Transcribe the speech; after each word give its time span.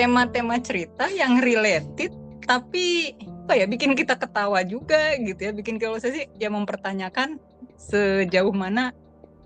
tema-tema 0.00 0.56
cerita 0.64 1.12
yang 1.12 1.44
related 1.44 2.08
tapi 2.48 3.12
apa 3.20 3.52
ya 3.52 3.68
bikin 3.68 3.92
kita 3.92 4.16
ketawa 4.16 4.64
juga 4.64 5.12
gitu 5.20 5.36
ya 5.36 5.52
bikin 5.52 5.76
kalau 5.76 6.00
saya 6.00 6.24
sih 6.24 6.26
ya 6.40 6.48
mempertanyakan 6.48 7.36
sejauh 7.76 8.56
mana 8.56 8.96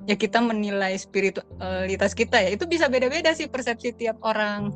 ya 0.07 0.15
kita 0.15 0.39
menilai 0.39 0.95
spiritualitas 0.95 2.15
kita 2.15 2.39
ya 2.39 2.55
itu 2.55 2.71
bisa 2.71 2.87
beda-beda 2.87 3.35
sih 3.35 3.51
persepsi 3.51 3.97
tiap 3.97 4.21
orang. 4.23 4.71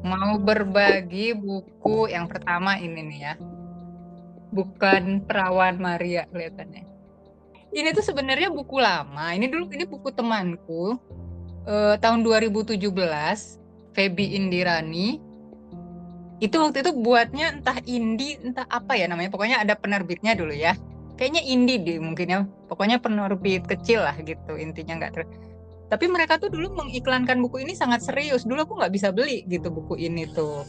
Mau 0.00 0.40
berbagi 0.40 1.36
buku 1.36 2.08
yang 2.08 2.24
pertama 2.24 2.80
ini 2.80 3.00
nih 3.04 3.20
ya. 3.20 3.34
Bukan 4.50 5.28
Perawan 5.28 5.76
Maria 5.76 6.24
kelihatannya. 6.32 6.88
Ini 7.70 7.94
tuh 7.94 8.02
sebenarnya 8.02 8.50
buku 8.50 8.80
lama. 8.80 9.30
Ini 9.36 9.46
dulu 9.46 9.70
ini 9.70 9.84
buku 9.86 10.10
temanku 10.10 10.98
eh, 11.68 11.94
tahun 12.00 12.24
2017, 12.26 12.80
Feby 13.94 14.26
Indirani. 14.34 15.22
Itu 16.40 16.56
waktu 16.64 16.80
itu 16.80 16.96
buatnya 16.96 17.60
entah 17.60 17.78
indie, 17.84 18.40
entah 18.40 18.64
apa 18.66 18.96
ya 18.96 19.06
namanya. 19.06 19.28
Pokoknya 19.28 19.60
ada 19.60 19.76
penerbitnya 19.76 20.32
dulu 20.32 20.56
ya. 20.56 20.74
Kayaknya 21.20 21.44
indie 21.44 21.78
deh 21.78 22.00
mungkin 22.00 22.26
ya. 22.26 22.40
Pokoknya 22.66 22.96
penerbit 22.96 23.68
kecil 23.68 24.00
lah 24.02 24.16
gitu 24.18 24.56
intinya 24.56 24.96
nggak 24.96 25.12
ter 25.12 25.28
tapi 25.90 26.06
mereka 26.06 26.38
tuh 26.38 26.54
dulu 26.54 26.70
mengiklankan 26.78 27.42
buku 27.42 27.66
ini 27.66 27.74
sangat 27.74 28.06
serius. 28.06 28.46
Dulu 28.46 28.62
aku 28.62 28.74
nggak 28.78 28.94
bisa 28.94 29.10
beli 29.10 29.42
gitu 29.50 29.74
buku 29.74 29.98
ini 29.98 30.22
tuh. 30.30 30.62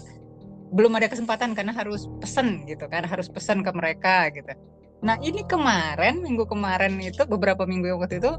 Belum 0.74 0.90
ada 0.98 1.06
kesempatan 1.06 1.54
karena 1.54 1.78
harus 1.78 2.10
pesen 2.18 2.66
gitu 2.66 2.90
kan 2.90 3.06
harus 3.06 3.30
pesen 3.30 3.62
ke 3.62 3.70
mereka 3.70 4.34
gitu. 4.34 4.50
Nah 5.06 5.22
ini 5.22 5.46
kemarin 5.46 6.26
minggu 6.26 6.50
kemarin 6.50 6.98
itu 6.98 7.22
beberapa 7.30 7.70
minggu 7.70 7.94
yang 7.94 8.02
waktu 8.02 8.18
itu 8.18 8.34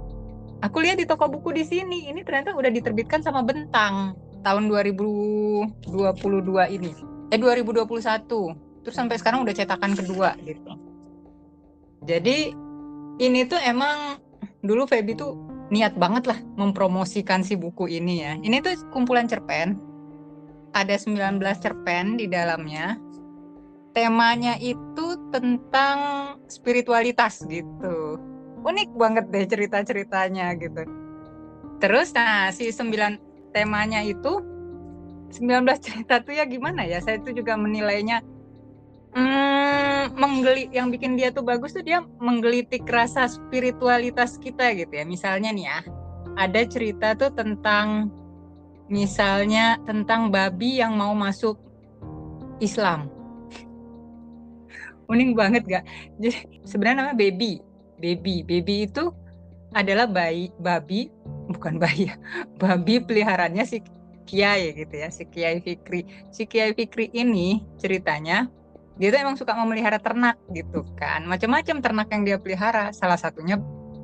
aku 0.58 0.82
lihat 0.82 0.98
di 0.98 1.06
toko 1.06 1.30
buku 1.30 1.54
di 1.54 1.62
sini 1.62 2.10
ini 2.10 2.26
ternyata 2.26 2.50
udah 2.58 2.70
diterbitkan 2.74 3.22
sama 3.22 3.46
Bentang 3.46 4.18
tahun 4.42 4.66
2022 4.66 5.86
ini. 6.74 6.92
Eh 7.30 7.38
2021 7.38 8.82
terus 8.82 8.96
sampai 8.98 9.22
sekarang 9.22 9.46
udah 9.46 9.54
cetakan 9.54 9.94
kedua 9.94 10.34
gitu. 10.42 10.74
Jadi 12.02 12.50
ini 13.22 13.46
tuh 13.46 13.62
emang 13.62 14.18
dulu 14.66 14.82
Feby 14.90 15.14
tuh 15.14 15.51
niat 15.72 15.96
banget 15.96 16.28
lah 16.28 16.38
mempromosikan 16.60 17.40
si 17.40 17.56
buku 17.56 17.88
ini 17.88 18.20
ya. 18.20 18.36
Ini 18.36 18.60
tuh 18.60 18.76
kumpulan 18.92 19.24
cerpen. 19.24 19.80
Ada 20.76 21.00
19 21.00 21.40
cerpen 21.56 22.20
di 22.20 22.28
dalamnya. 22.28 23.00
Temanya 23.96 24.60
itu 24.60 25.16
tentang 25.32 25.98
spiritualitas 26.48 27.44
gitu. 27.48 28.20
Unik 28.62 28.92
banget 29.00 29.24
deh 29.32 29.48
cerita-ceritanya 29.48 30.52
gitu. 30.60 30.84
Terus 31.80 32.12
nah 32.12 32.52
si 32.52 32.68
9 32.68 33.52
temanya 33.56 34.04
itu 34.04 34.44
19 35.32 35.64
cerita 35.80 36.20
tuh 36.20 36.36
ya 36.36 36.44
gimana 36.44 36.84
ya? 36.84 37.00
Saya 37.00 37.16
itu 37.20 37.32
juga 37.32 37.56
menilainya 37.56 38.20
hmm, 39.16 40.16
menggelit 40.16 40.70
yang 40.72 40.88
bikin 40.88 41.16
dia 41.16 41.32
tuh 41.32 41.44
bagus 41.44 41.76
tuh 41.76 41.84
dia 41.84 42.04
menggelitik 42.20 42.84
rasa 42.88 43.28
spiritualitas 43.28 44.36
kita 44.40 44.72
gitu 44.76 44.92
ya. 44.92 45.04
Misalnya 45.04 45.50
nih 45.52 45.66
ya, 45.68 45.78
ada 46.36 46.60
cerita 46.64 47.14
tuh 47.16 47.32
tentang 47.32 48.08
misalnya 48.92 49.80
tentang 49.88 50.28
babi 50.28 50.80
yang 50.80 50.96
mau 50.96 51.12
masuk 51.16 51.56
Islam. 52.60 53.08
Unik 55.12 55.30
banget 55.36 55.62
gak? 55.68 55.84
Jadi 56.20 56.64
sebenarnya 56.64 56.96
namanya 57.04 57.18
baby. 57.18 57.52
Baby, 58.02 58.42
baby 58.42 58.90
itu 58.90 59.14
adalah 59.72 60.10
bayi 60.10 60.50
babi 60.60 61.08
bukan 61.48 61.78
bayi 61.80 62.10
ya. 62.10 62.16
Babi 62.62 62.98
peliharaannya 63.02 63.64
si 63.66 63.78
Kiai 64.22 64.72
gitu 64.74 64.94
ya, 64.94 65.08
si 65.10 65.26
Kiai 65.28 65.58
Fikri. 65.60 66.06
Si 66.30 66.46
Kiai 66.46 66.72
Fikri 66.72 67.10
ini 67.12 67.62
ceritanya 67.78 68.48
dia 69.00 69.08
tuh 69.08 69.20
emang 69.24 69.36
suka 69.40 69.56
memelihara 69.56 69.96
ternak 69.96 70.36
gitu 70.52 70.84
kan. 71.00 71.24
Macam-macam 71.24 71.80
ternak 71.80 72.08
yang 72.12 72.22
dia 72.28 72.36
pelihara. 72.36 72.92
Salah 72.92 73.16
satunya 73.16 73.56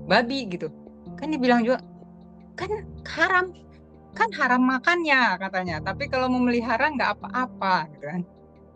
babi 0.08 0.48
gitu. 0.48 0.72
Kan 1.20 1.28
dibilang 1.34 1.60
juga 1.60 1.84
kan 2.56 2.70
haram. 3.04 3.52
Kan 4.16 4.32
haram 4.32 4.62
makannya 4.64 5.36
katanya. 5.36 5.76
Tapi 5.84 6.08
kalau 6.08 6.32
memelihara 6.32 6.88
nggak 6.88 7.20
apa-apa 7.20 7.92
gitu 7.96 8.06
kan. 8.08 8.22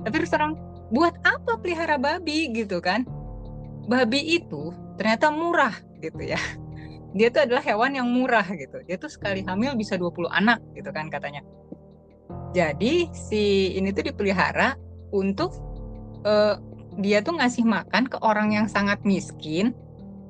Tapi 0.05 0.15
terus 0.21 0.33
terang 0.33 0.55
buat 0.93 1.17
apa 1.25 1.57
pelihara 1.57 1.97
babi? 1.97 2.53
gitu 2.53 2.83
kan. 2.85 3.09
Babi 3.89 4.39
itu 4.39 4.71
ternyata 5.01 5.33
murah 5.33 5.73
gitu 6.05 6.21
ya. 6.21 6.39
Dia 7.17 7.29
tuh 7.33 7.49
adalah 7.49 7.65
hewan 7.65 7.97
yang 7.97 8.09
murah 8.09 8.45
gitu. 8.53 8.85
Dia 8.85 9.01
tuh 9.01 9.09
sekali 9.09 9.41
hamil 9.49 9.77
bisa 9.77 9.97
20 9.97 10.29
anak 10.29 10.61
gitu 10.77 10.93
kan 10.93 11.09
katanya. 11.09 11.41
Jadi 12.53 13.09
si 13.17 13.73
ini 13.81 13.89
tuh 13.97 14.13
dipelihara 14.13 14.77
untuk 15.13 15.72
uh, 16.27 16.59
dia 17.01 17.25
tuh 17.25 17.39
ngasih 17.41 17.65
makan 17.65 18.05
ke 18.09 18.21
orang 18.21 18.53
yang 18.53 18.67
sangat 18.69 19.01
miskin 19.07 19.73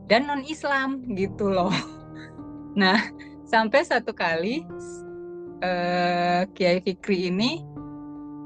dan 0.07 0.29
non 0.29 0.45
Islam 0.47 1.03
gitu 1.17 1.51
loh. 1.51 1.73
Nah 2.73 2.97
sampai 3.45 3.85
satu 3.85 4.17
kali 4.17 4.65
uh, 5.61 6.49
Kiai 6.57 6.81
Fikri 6.81 7.29
ini 7.29 7.61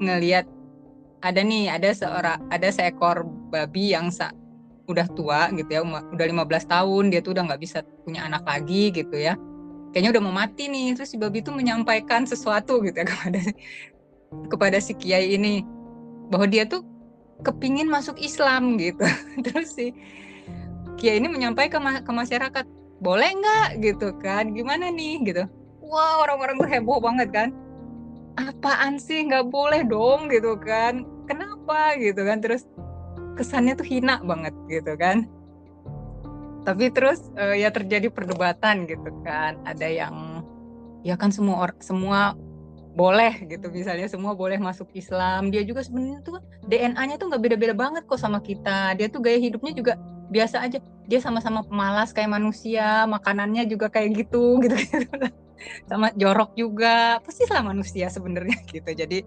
ngelihat 0.03 0.43
ada 1.23 1.41
nih 1.41 1.71
ada 1.71 1.95
seorang 1.95 2.43
ada 2.51 2.67
seekor 2.69 3.23
babi 3.49 3.95
yang 3.95 4.11
sa 4.11 4.35
udah 4.87 5.07
tua 5.11 5.51
gitu 5.51 5.67
ya 5.67 5.83
udah 5.83 6.25
15 6.27 6.43
tahun 6.71 7.03
dia 7.11 7.19
tuh 7.19 7.35
udah 7.35 7.43
nggak 7.51 7.61
bisa 7.63 7.83
punya 8.07 8.23
anak 8.23 8.47
lagi 8.47 8.91
gitu 8.95 9.15
ya 9.15 9.35
kayaknya 9.91 10.15
udah 10.15 10.23
mau 10.23 10.35
mati 10.35 10.71
nih 10.71 10.95
terus 10.95 11.11
si 11.11 11.19
babi 11.19 11.43
itu 11.43 11.51
menyampaikan 11.51 12.23
sesuatu 12.23 12.79
gitu 12.83 12.95
ya 12.95 13.05
kepada 13.11 13.39
kepada 14.47 14.77
si 14.79 14.95
kiai 14.95 15.35
ini 15.35 15.63
bahwa 16.31 16.47
dia 16.47 16.63
tuh 16.63 16.83
kepingin 17.45 17.89
masuk 17.89 18.17
Islam 18.17 18.77
gitu. 18.81 19.05
Terus 19.45 19.73
sih 19.73 19.91
Kiai 20.97 21.21
ini 21.21 21.29
menyampaikan 21.29 21.85
ke, 21.85 22.01
ke 22.01 22.11
masyarakat 22.11 22.65
boleh 22.97 23.29
nggak? 23.37 23.69
Gitu 23.85 24.17
kan 24.17 24.49
gimana 24.57 24.89
nih? 24.89 25.21
Gitu. 25.21 25.43
Wah 25.85 26.25
orang-orang 26.25 26.57
tuh 26.57 26.69
heboh 26.69 26.97
banget 26.97 27.29
kan. 27.29 27.49
Apaan 28.37 28.97
sih? 28.97 29.29
Nggak 29.29 29.53
boleh 29.53 29.85
dong. 29.85 30.25
Gitu 30.33 30.57
kan. 30.57 31.05
Kenapa? 31.29 31.93
Gitu 32.01 32.17
kan. 32.25 32.41
Terus 32.41 32.65
kesannya 33.37 33.77
tuh 33.77 33.85
hina 33.85 34.17
banget 34.25 34.57
gitu 34.65 34.97
kan. 34.97 35.29
Tapi 36.65 36.91
terus 36.91 37.29
uh, 37.37 37.53
ya 37.53 37.69
terjadi 37.69 38.09
perdebatan 38.09 38.89
gitu 38.89 39.13
kan. 39.21 39.61
Ada 39.69 39.87
yang 39.87 40.41
ya 41.05 41.13
kan 41.13 41.29
semua 41.29 41.69
semua 41.77 42.33
boleh 42.97 43.45
gitu 43.45 43.69
misalnya 43.69 44.09
semua 44.09 44.33
boleh 44.33 44.57
masuk 44.57 44.89
Islam. 44.97 45.53
Dia 45.53 45.61
juga 45.61 45.85
sebenarnya 45.85 46.25
tuh 46.25 46.41
DNA-nya 46.65 47.21
tuh 47.21 47.29
nggak 47.29 47.41
beda-beda 47.45 47.73
banget 47.77 48.03
kok 48.09 48.17
sama 48.17 48.41
kita. 48.41 48.97
Dia 48.97 49.05
tuh 49.13 49.21
gaya 49.21 49.37
hidupnya 49.37 49.71
juga 49.77 49.93
biasa 50.33 50.65
aja. 50.65 50.81
Dia 51.05 51.19
sama-sama 51.21 51.61
pemalas 51.61 52.09
kayak 52.09 52.33
manusia 52.33 53.05
makanannya 53.05 53.69
juga 53.69 53.93
kayak 53.93 54.25
gitu 54.25 54.57
gitu, 54.65 54.73
gitu. 54.81 55.29
sama 55.85 56.09
jorok 56.17 56.57
juga. 56.57 57.21
Pasti 57.21 57.45
sama 57.45 57.69
manusia 57.69 58.09
sebenarnya 58.09 58.57
gitu. 58.73 58.89
Jadi 58.89 59.21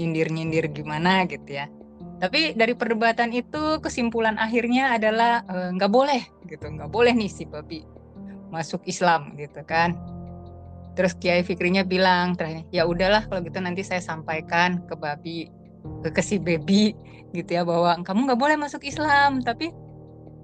nyindir-nyindir 0.00 0.72
gimana 0.72 1.28
gitu 1.28 1.52
ya. 1.52 1.68
Tapi 2.16 2.56
dari 2.56 2.72
perdebatan 2.72 3.28
itu 3.36 3.76
kesimpulan 3.84 4.40
akhirnya 4.40 4.96
adalah 4.96 5.44
eh, 5.44 5.68
nggak 5.76 5.90
e, 5.92 5.94
boleh 5.94 6.22
gitu. 6.48 6.64
Nggak 6.64 6.88
boleh 6.88 7.12
nih 7.12 7.28
si 7.28 7.44
babi 7.44 7.84
masuk 8.48 8.80
Islam 8.88 9.36
gitu 9.36 9.60
kan 9.68 10.15
Terus 10.96 11.12
Kiai 11.20 11.44
Fikrinya 11.44 11.84
bilang, 11.84 12.32
ya 12.72 12.88
udahlah 12.88 13.28
kalau 13.28 13.44
gitu 13.44 13.60
nanti 13.60 13.84
saya 13.84 14.00
sampaikan 14.00 14.80
ke 14.88 14.96
babi, 14.96 15.52
ke, 16.00 16.08
ke 16.08 16.22
si 16.24 16.40
baby 16.40 16.96
gitu 17.36 17.52
ya 17.52 17.62
bahwa 17.68 18.00
kamu 18.00 18.32
nggak 18.32 18.40
boleh 18.40 18.56
masuk 18.56 18.80
Islam, 18.80 19.44
tapi 19.44 19.68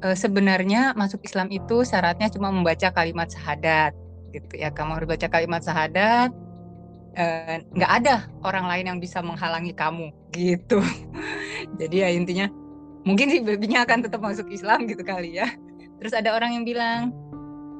e, 0.04 0.12
sebenarnya 0.12 0.93
masuk 0.93 1.25
Islam 1.25 1.49
itu 1.49 1.88
syaratnya 1.88 2.28
cuma 2.28 2.52
membaca 2.52 2.93
kalimat 2.93 3.32
syahadat 3.32 3.96
gitu 4.37 4.60
ya. 4.60 4.69
Kamu 4.69 5.00
harus 5.00 5.08
baca 5.08 5.26
kalimat 5.32 5.64
syahadat, 5.64 6.31
nggak 7.72 7.93
e, 7.93 7.96
ada 8.05 8.28
orang 8.44 8.69
lain 8.69 8.84
yang 8.93 8.98
bisa 9.00 9.25
menghalangi 9.25 9.72
kamu 9.72 10.12
gitu. 10.37 10.84
Jadi 11.81 11.96
ya 12.05 12.12
intinya 12.12 12.52
mungkin 13.08 13.32
si 13.32 13.40
babynya 13.40 13.88
akan 13.88 14.05
tetap 14.05 14.20
masuk 14.20 14.52
Islam 14.52 14.84
gitu 14.84 15.00
kali 15.00 15.40
ya. 15.40 15.48
Terus 15.96 16.12
ada 16.12 16.34
orang 16.34 16.60
yang 16.60 16.64
bilang, 16.69 17.14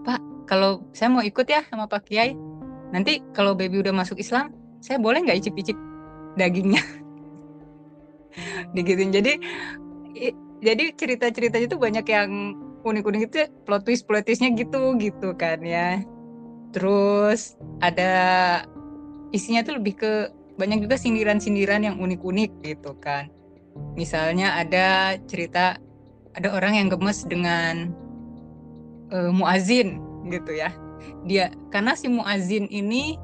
Pak, 0.07 0.49
kalau 0.49 0.87
saya 0.95 1.11
mau 1.11 1.21
ikut 1.27 1.47
ya 1.47 1.67
sama 1.67 1.91
Pak 1.91 2.07
Kiai, 2.07 2.39
nanti 2.93 3.25
kalau 3.33 3.56
baby 3.56 3.81
udah 3.81 3.97
masuk 3.97 4.21
Islam 4.21 4.53
saya 4.83 4.99
boleh 5.00 5.25
nggak 5.25 5.39
icip-icip 5.47 5.79
dagingnya? 6.37 6.83
Digituin. 8.77 9.15
Jadi 9.15 9.39
jadi 10.62 10.85
cerita-ceritanya 10.94 11.67
tuh 11.71 11.81
banyak 11.81 12.06
yang 12.06 12.55
unik-unik 12.83 13.23
itu 13.31 13.39
plot 13.67 13.83
twist 13.87 14.06
plot 14.06 14.27
twistnya 14.27 14.50
gitu 14.55 14.94
gitu 14.99 15.35
kan 15.39 15.62
ya. 15.62 16.03
Terus 16.75 17.55
ada 17.79 18.12
isinya 19.31 19.62
tuh 19.62 19.81
lebih 19.81 19.94
ke 20.03 20.12
banyak 20.61 20.85
juga 20.85 21.00
sindiran-sindiran 21.00 21.83
yang 21.83 21.97
unik-unik 21.99 22.50
gitu 22.67 22.93
kan. 22.99 23.31
Misalnya 23.97 24.59
ada 24.59 25.17
cerita 25.31 25.79
ada 26.35 26.49
orang 26.53 26.77
yang 26.77 26.89
gemes 26.91 27.25
dengan 27.25 27.93
uh, 29.12 29.31
muazin 29.31 30.00
gitu 30.27 30.56
ya 30.56 30.73
dia 31.27 31.55
karena 31.71 31.95
si 31.95 32.11
muazin 32.11 32.67
ini 32.71 33.17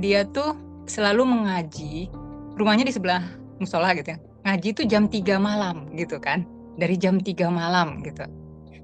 dia 0.00 0.24
tuh 0.26 0.56
selalu 0.88 1.22
mengaji 1.28 2.08
rumahnya 2.56 2.88
di 2.88 2.94
sebelah 2.94 3.22
musola 3.62 3.92
gitu 3.94 4.16
ya. 4.16 4.18
Ngaji 4.40 4.68
itu 4.72 4.82
jam 4.88 5.04
3 5.06 5.36
malam 5.36 5.92
gitu 5.94 6.16
kan 6.16 6.48
dari 6.80 6.96
jam 6.96 7.20
3 7.20 7.52
malam 7.52 8.00
gitu. 8.00 8.24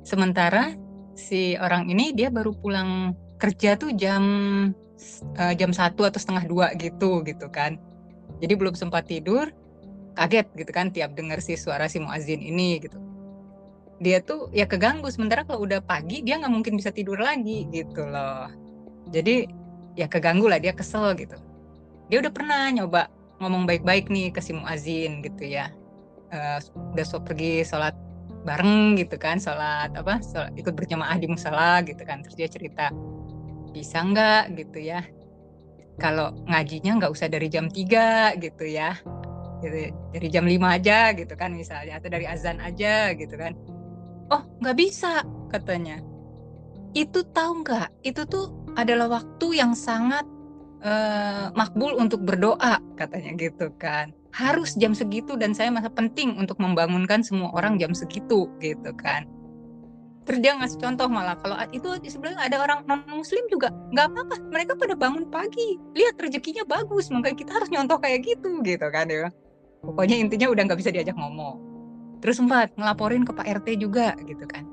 Sementara 0.05 0.77
si 1.17 1.57
orang 1.57 1.89
ini 1.89 2.13
dia 2.13 2.29
baru 2.29 2.53
pulang 2.53 3.17
kerja 3.41 3.75
tuh 3.81 3.97
jam 3.97 4.23
uh, 5.41 5.55
jam 5.57 5.73
satu 5.73 6.05
atau 6.05 6.21
setengah 6.21 6.45
dua 6.45 6.67
gitu 6.77 7.25
gitu 7.25 7.49
kan. 7.49 7.81
Jadi 8.39 8.53
belum 8.53 8.77
sempat 8.77 9.09
tidur 9.09 9.49
kaget 10.17 10.49
gitu 10.57 10.71
kan 10.73 10.89
tiap 10.89 11.13
dengar 11.13 11.39
si 11.45 11.55
suara 11.61 11.87
si 11.87 12.01
muazin 12.01 12.41
ini 12.41 12.81
gitu 12.81 12.97
dia 14.01 14.21
tuh 14.21 14.53
ya 14.53 14.69
keganggu. 14.69 15.09
Sementara 15.09 15.45
kalau 15.45 15.65
udah 15.65 15.81
pagi 15.81 16.21
dia 16.21 16.37
nggak 16.37 16.53
mungkin 16.53 16.75
bisa 16.77 16.93
tidur 16.93 17.17
lagi 17.17 17.65
gitu 17.73 18.05
loh. 18.05 18.49
Jadi 19.09 19.49
ya 19.97 20.07
keganggu 20.11 20.47
lah 20.47 20.61
dia 20.61 20.77
kesel 20.77 21.17
gitu. 21.17 21.37
Dia 22.13 22.21
udah 22.21 22.33
pernah 22.33 22.69
nyoba 22.71 23.09
ngomong 23.41 23.65
baik-baik 23.65 24.09
nih 24.13 24.33
ke 24.33 24.41
si 24.45 24.53
muazin 24.53 25.25
gitu 25.25 25.45
ya. 25.49 25.73
Uh, 26.35 26.59
udah 26.93 27.07
so 27.07 27.23
pergi 27.23 27.63
sholat 27.63 27.95
bareng 28.43 28.99
gitu 28.99 29.15
kan 29.19 29.39
sholat 29.39 29.95
apa 29.95 30.19
sholat, 30.23 30.55
ikut 30.59 30.75
berjamaah 30.75 31.17
di 31.17 31.27
musola 31.31 31.81
gitu 31.83 32.03
kan. 32.05 32.21
Terus 32.23 32.37
dia 32.37 32.49
cerita 32.51 32.93
bisa 33.73 34.05
nggak? 34.05 34.57
gitu 34.61 34.79
ya. 34.85 35.01
Kalau 35.97 36.37
ngajinya 36.45 37.01
nggak 37.01 37.13
usah 37.13 37.33
dari 37.33 37.49
jam 37.49 37.73
3 37.73 38.37
gitu 38.37 38.65
ya. 38.69 39.01
Dari 40.13 40.29
jam 40.29 40.45
5 40.45 40.61
aja 40.69 41.17
gitu 41.17 41.33
kan 41.33 41.57
misalnya 41.57 41.97
atau 41.97 42.13
dari 42.13 42.29
azan 42.29 42.61
aja 42.61 43.17
gitu 43.17 43.41
kan 43.41 43.57
oh 44.33 44.43
nggak 44.63 44.77
bisa 44.77 45.23
katanya. 45.53 46.01
Itu 46.97 47.27
tahu 47.31 47.63
nggak? 47.65 47.89
Itu 48.07 48.25
tuh 48.25 48.53
adalah 48.77 49.21
waktu 49.21 49.61
yang 49.61 49.77
sangat 49.77 50.25
uh, 50.81 51.53
makbul 51.53 51.97
untuk 51.97 52.25
berdoa 52.25 52.81
katanya 52.97 53.37
gitu 53.37 53.69
kan. 53.77 54.13
Harus 54.33 54.77
jam 54.77 54.93
segitu 54.93 55.37
dan 55.37 55.57
saya 55.57 55.73
masa 55.73 55.89
penting 55.89 56.37
untuk 56.37 56.61
membangunkan 56.61 57.25
semua 57.25 57.53
orang 57.57 57.81
jam 57.81 57.93
segitu 57.93 58.49
gitu 58.61 58.91
kan. 58.97 59.29
Terus 60.27 60.43
dia 60.43 60.59
ngasih 60.59 60.83
contoh 60.83 61.07
malah 61.07 61.39
kalau 61.39 61.55
itu 61.71 61.87
sebenarnya 62.11 62.51
ada 62.51 62.57
orang 62.59 62.83
non 62.91 63.07
muslim 63.07 63.47
juga 63.47 63.71
nggak 63.95 64.07
apa-apa 64.11 64.37
mereka 64.51 64.73
pada 64.75 64.95
bangun 64.99 65.25
pagi. 65.31 65.79
Lihat 65.95 66.19
rezekinya 66.19 66.67
bagus 66.67 67.09
makanya 67.13 67.37
kita 67.39 67.51
harus 67.57 67.71
nyontoh 67.71 67.97
kayak 68.03 68.27
gitu 68.27 68.61
gitu 68.67 68.87
kan 68.91 69.07
ya 69.07 69.31
pokoknya 69.87 70.17
intinya 70.19 70.51
udah 70.51 70.63
nggak 70.67 70.81
bisa 70.83 70.91
diajak 70.91 71.15
ngomong 71.15 71.63
Terus 72.25 72.41
sempat 72.41 72.73
ngelaporin 72.75 73.23
ke 73.23 73.33
Pak 73.33 73.47
RT 73.63 73.69
juga 73.81 74.17
gitu 74.25 74.45
kan. 74.49 74.65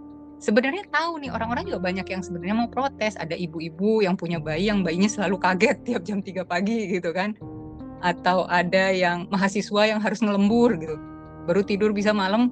Sebenarnya 0.43 0.83
tahu 0.91 1.23
nih 1.23 1.31
orang-orang 1.31 1.63
juga 1.71 1.79
banyak 1.79 2.07
yang 2.07 2.19
sebenarnya 2.19 2.55
mau 2.55 2.67
protes. 2.67 3.15
Ada 3.15 3.35
ibu-ibu 3.35 4.03
yang 4.03 4.19
punya 4.19 4.43
bayi 4.43 4.67
yang 4.67 4.83
bayinya 4.83 5.07
selalu 5.07 5.39
kaget 5.39 5.77
tiap 5.87 6.03
jam 6.03 6.19
3 6.19 6.43
pagi 6.43 6.91
gitu 6.91 7.15
kan. 7.15 7.35
Atau 8.03 8.43
ada 8.51 8.91
yang 8.91 9.31
mahasiswa 9.31 9.87
yang 9.87 10.03
harus 10.03 10.19
ngelembur 10.19 10.75
gitu. 10.79 10.99
Baru 11.47 11.63
tidur 11.63 11.95
bisa 11.95 12.11
malam 12.11 12.51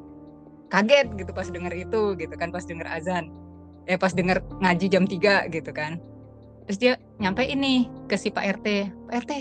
kaget 0.71 1.11
gitu 1.19 1.35
pas 1.35 1.51
denger 1.51 1.75
itu 1.75 2.15
gitu 2.15 2.31
kan 2.39 2.51
pas 2.51 2.63
denger 2.63 2.87
azan. 2.87 3.27
Eh 3.87 3.99
pas 3.99 4.15
denger 4.15 4.39
ngaji 4.63 4.87
jam 4.87 5.03
3 5.03 5.51
gitu 5.51 5.71
kan. 5.75 5.99
Terus 6.67 6.77
dia 6.79 6.93
nyampe 7.19 7.43
ini 7.43 7.91
ke 8.07 8.15
si 8.15 8.31
Pak 8.31 8.63
RT. 8.63 8.67
Pak 9.11 9.27
RT, 9.27 9.31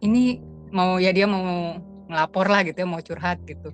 ini 0.00 0.40
mau 0.72 0.96
ya 0.96 1.12
dia 1.12 1.28
mau 1.28 1.76
ngelapor 2.08 2.48
lah 2.48 2.64
gitu 2.64 2.80
ya, 2.80 2.86
mau 2.88 3.04
curhat 3.04 3.44
gitu 3.44 3.68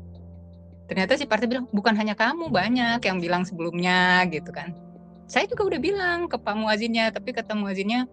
ternyata 0.84 1.16
si 1.16 1.24
partai 1.24 1.48
bilang 1.48 1.66
bukan 1.72 1.96
hanya 1.96 2.12
kamu 2.12 2.52
banyak 2.52 3.00
yang 3.00 3.18
bilang 3.20 3.42
sebelumnya 3.48 4.24
gitu 4.28 4.52
kan. 4.52 4.76
Saya 5.24 5.48
juga 5.48 5.64
udah 5.72 5.80
bilang 5.80 6.18
ke 6.28 6.36
Pak 6.36 6.54
Muazinnya 6.54 7.08
tapi 7.08 7.32
kata 7.32 7.56
Muazinnya 7.56 8.04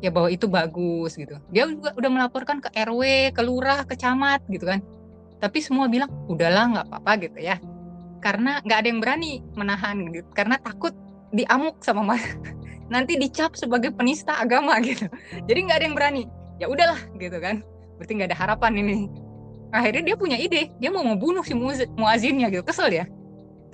ya 0.00 0.08
bahwa 0.08 0.28
itu 0.32 0.48
bagus 0.48 1.16
gitu. 1.16 1.36
Dia 1.52 1.68
juga 1.68 1.92
udah 1.92 2.10
melaporkan 2.10 2.64
ke 2.64 2.72
RW 2.72 3.32
ke 3.36 3.42
lurah 3.44 3.84
ke 3.84 3.94
camat 3.96 4.40
gitu 4.48 4.64
kan. 4.64 4.80
Tapi 5.36 5.60
semua 5.60 5.86
bilang 5.92 6.08
udahlah 6.26 6.64
nggak 6.72 6.86
apa-apa 6.88 7.12
gitu 7.28 7.38
ya. 7.44 7.60
Karena 8.24 8.64
nggak 8.64 8.78
ada 8.80 8.88
yang 8.88 9.00
berani 9.04 9.32
menahan 9.52 9.96
gitu. 10.12 10.28
Karena 10.32 10.56
takut 10.56 10.96
diamuk 11.36 11.84
sama 11.84 12.16
mas 12.16 12.24
nanti 12.92 13.20
dicap 13.20 13.52
sebagai 13.52 13.92
penista 13.92 14.40
agama 14.40 14.80
gitu. 14.80 15.04
Jadi 15.44 15.58
nggak 15.68 15.76
ada 15.76 15.84
yang 15.84 15.96
berani. 15.96 16.22
Ya 16.56 16.72
udahlah 16.72 17.00
gitu 17.20 17.36
kan. 17.36 17.60
Berarti 18.00 18.12
nggak 18.16 18.32
ada 18.32 18.38
harapan 18.40 18.72
ini 18.80 19.25
akhirnya 19.76 20.12
dia 20.12 20.16
punya 20.16 20.40
ide. 20.40 20.72
Dia 20.80 20.88
mau 20.88 21.04
membunuh 21.04 21.44
si 21.44 21.52
muazinnya 21.96 22.48
gitu. 22.48 22.64
Kesel 22.64 22.90
ya 22.92 23.06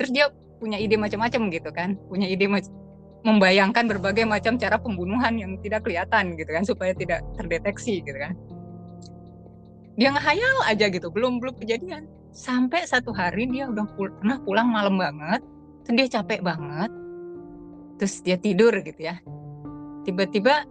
terus 0.02 0.10
dia 0.10 0.26
punya 0.58 0.82
ide 0.82 0.99
macam-macam 0.99 1.40
gitu 1.54 1.70
kan. 1.70 1.94
Punya 2.10 2.26
ide 2.26 2.50
membayangkan 3.22 3.87
berbagai 3.87 4.26
macam 4.26 4.58
cara 4.58 4.82
pembunuhan 4.82 5.38
yang 5.38 5.54
tidak 5.62 5.87
kelihatan 5.87 6.34
gitu 6.34 6.50
kan 6.50 6.66
supaya 6.66 6.90
tidak 6.90 7.22
terdeteksi 7.38 8.02
gitu 8.02 8.19
kan. 8.19 8.34
Dia 9.94 10.10
ngehayal 10.10 10.56
aja 10.66 10.90
gitu 10.90 11.06
belum 11.12 11.38
belum 11.38 11.54
kejadian. 11.62 12.10
Sampai 12.32 12.82
satu 12.88 13.12
hari 13.12 13.46
dia 13.46 13.69
udah 13.69 13.87
pul 13.94 14.10
pernah 14.19 14.40
pulang 14.43 14.69
malam 14.72 14.99
banget 14.99 15.44
terus 15.84 15.94
dia 15.99 16.08
capek 16.19 16.40
banget 16.43 16.90
terus 18.00 18.14
dia 18.26 18.37
tidur 18.40 18.75
gitu 18.82 18.99
ya. 18.99 19.22
Tiba-tiba 20.02 20.66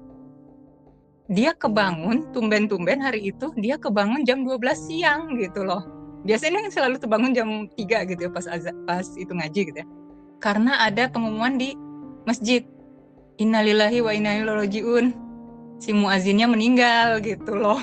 dia 1.32 1.56
kebangun 1.56 2.28
tumben-tumben 2.36 3.00
hari 3.00 3.32
itu 3.32 3.56
dia 3.56 3.80
kebangun 3.80 4.28
jam 4.28 4.44
12 4.44 4.60
siang 4.76 5.40
gitu 5.40 5.64
loh. 5.64 5.88
Biasanya 6.28 6.68
kan 6.68 6.72
selalu 6.76 6.96
terbangun 7.00 7.32
jam 7.32 7.48
3 7.72 8.12
gitu 8.12 8.28
ya 8.28 8.30
pas 8.30 8.46
azab, 8.52 8.76
pas 8.84 9.08
itu 9.16 9.32
ngaji 9.32 9.62
gitu 9.72 9.78
ya. 9.80 9.88
Karena 10.44 10.84
ada 10.84 11.08
pengumuman 11.08 11.56
di 11.56 11.72
masjid. 12.28 12.68
Innalillahi 13.40 14.04
wa 14.04 14.12
inna 14.12 14.44
ilaihi 14.44 14.60
rajiun. 14.68 15.06
Si 15.80 15.96
muazinnya 15.96 16.52
meninggal 16.52 17.24
gitu 17.24 17.56
loh. 17.56 17.80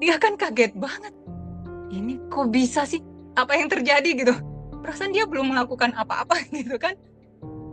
Dia 0.00 0.16
kan 0.16 0.34
kaget 0.40 0.72
banget. 0.74 1.12
Ini 1.92 2.32
kok 2.32 2.48
bisa 2.48 2.88
sih? 2.88 3.04
Apa 3.36 3.54
yang 3.54 3.70
terjadi 3.70 4.08
gitu? 4.18 4.34
Perasaan 4.82 5.14
dia 5.14 5.28
belum 5.28 5.52
melakukan 5.52 5.94
apa-apa 5.94 6.42
gitu 6.56 6.80
kan? 6.80 6.96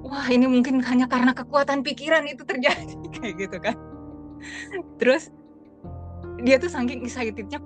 Wah 0.05 0.29
ini 0.29 0.45
mungkin 0.45 0.83
hanya 0.83 1.09
karena 1.09 1.33
kekuatan 1.33 1.81
pikiran 1.81 2.27
itu 2.29 2.45
terjadi 2.45 2.93
kayak 3.17 3.33
gitu 3.41 3.57
kan 3.57 3.73
terus 5.01 5.31
dia 6.43 6.59
tuh 6.59 6.69
saking 6.69 7.05
excitednya 7.05 7.59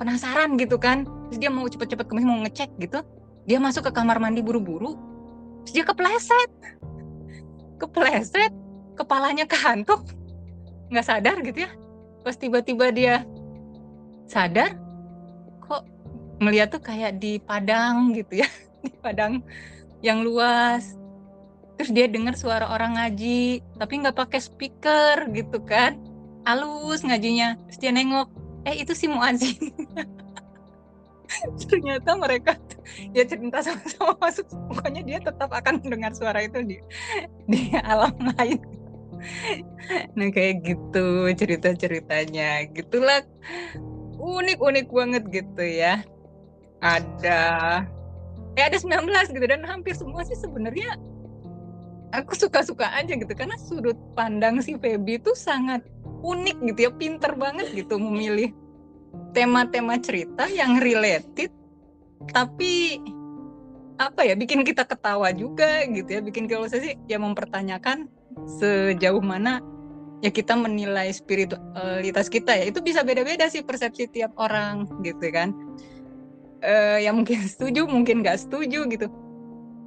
penasaran 0.00 0.56
gitu 0.56 0.80
kan. 0.80 1.08
Terus 1.30 1.38
dia 1.38 1.50
mau 1.52 1.68
cepet-cepet 1.68 2.06
kemis 2.08 2.26
mau 2.26 2.40
ngecek 2.44 2.70
gitu. 2.80 3.00
Dia 3.48 3.58
masuk 3.60 3.88
ke 3.88 3.92
kamar 3.94 4.20
mandi 4.20 4.44
buru-buru. 4.44 4.96
Terus 5.64 5.72
dia 5.76 5.84
kepleset. 5.84 6.50
Kepleset 7.80 8.52
kepalanya 8.98 9.48
kehantuk. 9.48 10.04
Nggak 10.92 11.06
sadar 11.06 11.36
gitu 11.40 11.64
ya. 11.64 11.70
Pas 12.20 12.36
tiba-tiba 12.36 12.92
dia 12.92 13.14
sadar 14.28 14.76
kok 15.64 15.88
melihat 16.42 16.76
tuh 16.76 16.82
kayak 16.82 17.16
di 17.16 17.40
padang 17.40 18.12
gitu 18.12 18.44
ya. 18.44 18.48
Di 18.80 18.96
padang 18.96 19.44
yang 20.00 20.24
luas 20.24 20.99
terus 21.80 21.96
dia 21.96 22.04
dengar 22.12 22.36
suara 22.36 22.68
orang 22.68 23.00
ngaji 23.00 23.64
tapi 23.80 24.04
nggak 24.04 24.12
pakai 24.12 24.36
speaker 24.36 25.32
gitu 25.32 25.64
kan. 25.64 25.96
Halus 26.44 27.00
ngajinya. 27.00 27.56
Terus 27.72 27.80
dia 27.80 27.88
nengok 27.88 28.28
eh 28.68 28.84
itu 28.84 28.92
si 28.92 29.08
muazin 29.08 29.56
ternyata 31.72 32.12
mereka 32.20 32.60
ya 33.16 33.24
cerita 33.24 33.64
sama-sama 33.64 34.12
masuk. 34.20 34.44
Pokoknya 34.68 35.00
dia 35.08 35.24
tetap 35.24 35.48
akan 35.56 35.80
mendengar 35.80 36.12
suara 36.12 36.44
itu 36.44 36.60
di 36.60 36.76
di 37.48 37.72
alam 37.80 38.12
lain. 38.36 38.60
Nah 40.20 40.28
kayak 40.28 40.60
gitu 40.60 41.32
cerita 41.32 41.72
ceritanya 41.72 42.68
gitulah. 42.76 43.24
Unik 44.20 44.60
unik 44.60 44.86
banget 44.92 45.24
gitu 45.32 45.64
ya. 45.64 46.04
Ada 46.84 47.40
eh 48.60 48.64
ada 48.68 48.76
19 48.76 49.32
gitu 49.32 49.46
dan 49.48 49.64
hampir 49.64 49.96
semua 49.96 50.20
sih 50.28 50.36
sebenarnya 50.36 51.00
aku 52.10 52.34
suka-suka 52.34 52.90
aja 52.94 53.14
gitu 53.14 53.32
karena 53.32 53.56
sudut 53.58 53.96
pandang 54.18 54.58
si 54.62 54.74
Feby 54.76 55.22
itu 55.22 55.32
sangat 55.34 55.82
unik 56.20 56.58
gitu 56.74 56.80
ya 56.88 56.92
pinter 56.92 57.32
banget 57.38 57.70
gitu 57.72 57.96
memilih 57.96 58.52
tema-tema 59.34 59.98
cerita 59.98 60.46
yang 60.50 60.82
related 60.82 61.50
tapi 62.34 62.98
apa 64.00 64.24
ya 64.24 64.34
bikin 64.34 64.64
kita 64.64 64.84
ketawa 64.88 65.30
juga 65.32 65.84
gitu 65.86 66.08
ya 66.08 66.20
bikin 66.24 66.48
kalau 66.48 66.66
saya 66.66 66.92
sih 66.92 66.94
ya 67.04 67.20
mempertanyakan 67.20 68.08
sejauh 68.58 69.20
mana 69.20 69.60
ya 70.20 70.28
kita 70.28 70.56
menilai 70.56 71.08
spiritualitas 71.12 72.28
kita 72.28 72.56
ya. 72.56 72.64
Itu 72.68 72.84
bisa 72.84 73.04
beda-beda 73.04 73.48
sih 73.48 73.64
persepsi 73.64 74.08
tiap 74.08 74.36
orang 74.36 74.88
gitu 75.04 75.26
kan. 75.32 75.52
E, 76.60 77.04
ya 77.04 77.10
mungkin 77.12 77.44
setuju 77.52 77.88
mungkin 77.88 78.20
nggak 78.20 78.48
setuju 78.48 78.84
gitu 78.88 79.08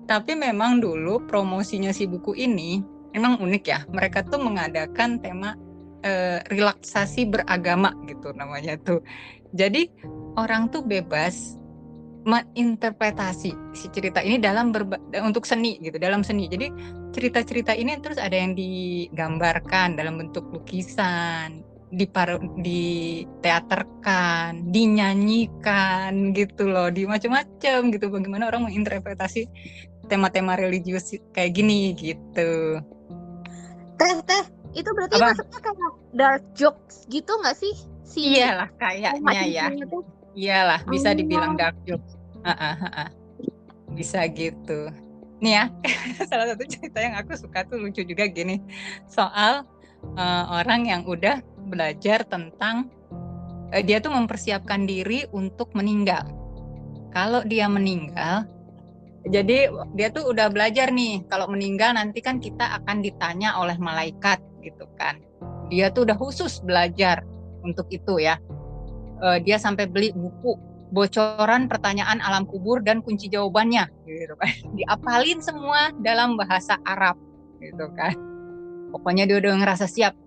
tapi 0.06 0.36
memang 0.36 0.84
dulu 0.84 1.24
promosinya 1.26 1.96
si 1.96 2.06
buku 2.06 2.36
ini 2.36 2.94
memang 3.14 3.40
unik 3.40 3.64
ya. 3.64 3.80
Mereka 3.88 4.28
tuh 4.28 4.42
mengadakan 4.42 5.22
tema 5.22 5.56
uh, 6.04 6.40
relaksasi 6.50 7.30
beragama 7.30 7.94
gitu 8.10 8.34
namanya 8.36 8.76
tuh. 8.82 9.00
Jadi 9.54 9.88
orang 10.36 10.74
tuh 10.74 10.82
bebas 10.82 11.62
menginterpretasi 12.24 13.52
si 13.76 13.86
cerita 13.92 14.24
ini 14.24 14.40
dalam 14.40 14.72
berba 14.72 14.96
untuk 15.22 15.46
seni 15.46 15.78
gitu 15.84 16.00
dalam 16.00 16.24
seni. 16.24 16.50
Jadi 16.50 16.72
cerita-cerita 17.14 17.76
ini 17.76 18.00
terus 18.02 18.18
ada 18.18 18.34
yang 18.34 18.58
digambarkan 18.58 20.00
dalam 20.00 20.18
bentuk 20.18 20.50
lukisan 20.50 21.62
dipar 21.94 22.42
diteaterkan 22.66 24.74
dinyanyikan 24.74 26.34
gitu 26.34 26.66
loh 26.66 26.90
di 26.90 27.06
macam-macam 27.06 27.94
gitu. 27.94 28.10
Bagaimana 28.10 28.50
orang 28.50 28.66
menginterpretasi 28.72 29.46
tema-tema 30.14 30.54
religius 30.54 31.18
kayak 31.34 31.58
gini 31.58 31.98
gitu. 31.98 32.78
Teh 33.98 34.14
teh 34.22 34.44
itu 34.78 34.90
berarti 34.94 35.18
Apa? 35.18 35.34
masuknya 35.34 35.60
kayak 35.66 35.94
dark 36.14 36.44
jokes 36.54 37.10
gitu 37.10 37.32
nggak 37.42 37.58
sih? 37.58 37.74
Si 38.06 38.38
iyalah 38.38 38.70
kayaknya 38.78 39.42
ya. 39.50 39.66
Iyalah 40.38 40.86
bisa 40.86 41.14
oh. 41.14 41.18
dibilang 41.18 41.58
dark 41.58 41.78
jokes. 41.90 42.14
Uh, 42.46 42.54
uh, 42.54 42.76
uh, 42.78 42.86
uh. 43.06 43.10
bisa 43.98 44.22
gitu. 44.30 44.94
Nih 45.42 45.58
ya 45.58 45.66
salah 46.30 46.54
satu 46.54 46.64
cerita 46.70 47.02
yang 47.02 47.18
aku 47.18 47.34
suka 47.34 47.66
tuh 47.66 47.82
lucu 47.82 48.06
juga 48.06 48.30
gini. 48.30 48.62
Soal 49.10 49.66
uh, 50.14 50.44
orang 50.54 50.86
yang 50.94 51.02
udah 51.10 51.42
belajar 51.74 52.22
tentang 52.30 52.94
uh, 53.74 53.82
dia 53.82 53.98
tuh 53.98 54.14
mempersiapkan 54.14 54.86
diri 54.86 55.26
untuk 55.34 55.74
meninggal. 55.74 56.30
Kalau 57.14 57.46
dia 57.46 57.70
meninggal 57.70 58.50
jadi 59.24 59.72
dia 59.96 60.08
tuh 60.12 60.36
udah 60.36 60.52
belajar 60.52 60.92
nih 60.92 61.24
kalau 61.32 61.48
meninggal 61.48 61.96
nanti 61.96 62.20
kan 62.20 62.44
kita 62.44 62.84
akan 62.84 63.00
ditanya 63.00 63.56
oleh 63.56 63.80
malaikat 63.80 64.44
gitu 64.60 64.84
kan. 65.00 65.24
Dia 65.72 65.88
tuh 65.96 66.04
udah 66.04 66.20
khusus 66.20 66.60
belajar 66.60 67.24
untuk 67.64 67.88
itu 67.88 68.20
ya. 68.20 68.36
Uh, 69.24 69.40
dia 69.40 69.56
sampai 69.56 69.88
beli 69.88 70.12
buku 70.12 70.60
bocoran 70.92 71.72
pertanyaan 71.72 72.20
alam 72.20 72.44
kubur 72.44 72.84
dan 72.84 73.00
kunci 73.00 73.32
jawabannya 73.32 73.88
gitu 74.04 74.36
kan. 74.36 74.52
Diapalin 74.78 75.40
semua 75.40 75.96
dalam 76.04 76.36
bahasa 76.36 76.76
Arab 76.84 77.16
gitu 77.64 77.88
kan. 77.96 78.20
Pokoknya 78.92 79.24
dia 79.24 79.40
udah 79.40 79.56
ngerasa 79.56 79.88
siap. 79.88 80.20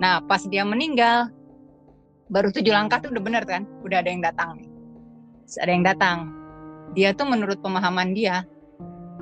Nah 0.00 0.24
pas 0.24 0.40
dia 0.48 0.64
meninggal 0.64 1.28
baru 2.32 2.48
tujuh 2.48 2.72
langkah 2.72 3.04
tuh 3.04 3.12
udah 3.12 3.20
bener 3.20 3.44
kan 3.44 3.68
udah 3.84 4.00
ada 4.00 4.08
yang 4.08 4.24
datang 4.24 4.56
nih. 4.56 4.68
Ada 5.60 5.68
yang 5.68 5.84
datang 5.84 6.39
dia 6.94 7.14
tuh 7.14 7.26
menurut 7.28 7.58
pemahaman 7.62 8.12
dia 8.16 8.42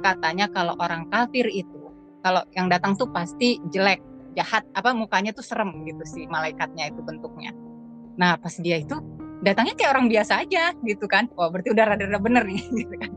katanya 0.00 0.46
kalau 0.48 0.78
orang 0.78 1.10
kafir 1.10 1.50
itu 1.50 1.78
kalau 2.22 2.42
yang 2.54 2.66
datang 2.66 2.94
tuh 2.98 3.08
pasti 3.10 3.60
jelek 3.70 4.02
jahat 4.36 4.62
apa 4.74 4.94
mukanya 4.94 5.34
tuh 5.34 5.42
serem 5.42 5.82
gitu 5.86 6.02
sih 6.06 6.24
malaikatnya 6.30 6.90
itu 6.90 7.00
bentuknya. 7.02 7.50
Nah 8.18 8.38
pas 8.38 8.54
dia 8.58 8.78
itu 8.78 8.94
datangnya 9.42 9.74
kayak 9.78 9.90
orang 9.98 10.06
biasa 10.10 10.46
aja 10.46 10.74
gitu 10.86 11.06
kan. 11.10 11.26
Wah 11.34 11.50
berarti 11.50 11.74
udah 11.74 11.84
rada-rada 11.94 12.20
bener 12.22 12.42
nih 12.46 12.62
gitu 12.84 12.94
kan. 12.98 13.10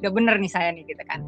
Udah 0.00 0.10
bener 0.12 0.34
nih 0.40 0.52
saya 0.52 0.72
nih 0.72 0.84
gitu 0.88 1.02
kan. 1.04 1.20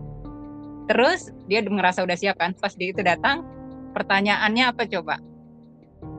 Terus 0.89 1.33
dia 1.49 1.61
ngerasa 1.61 2.05
udah 2.05 2.17
siap 2.17 2.41
kan 2.41 2.57
pas 2.57 2.73
dia 2.73 2.89
itu 2.93 3.05
datang 3.05 3.45
pertanyaannya 3.93 4.65
apa 4.73 4.89
coba? 4.89 5.21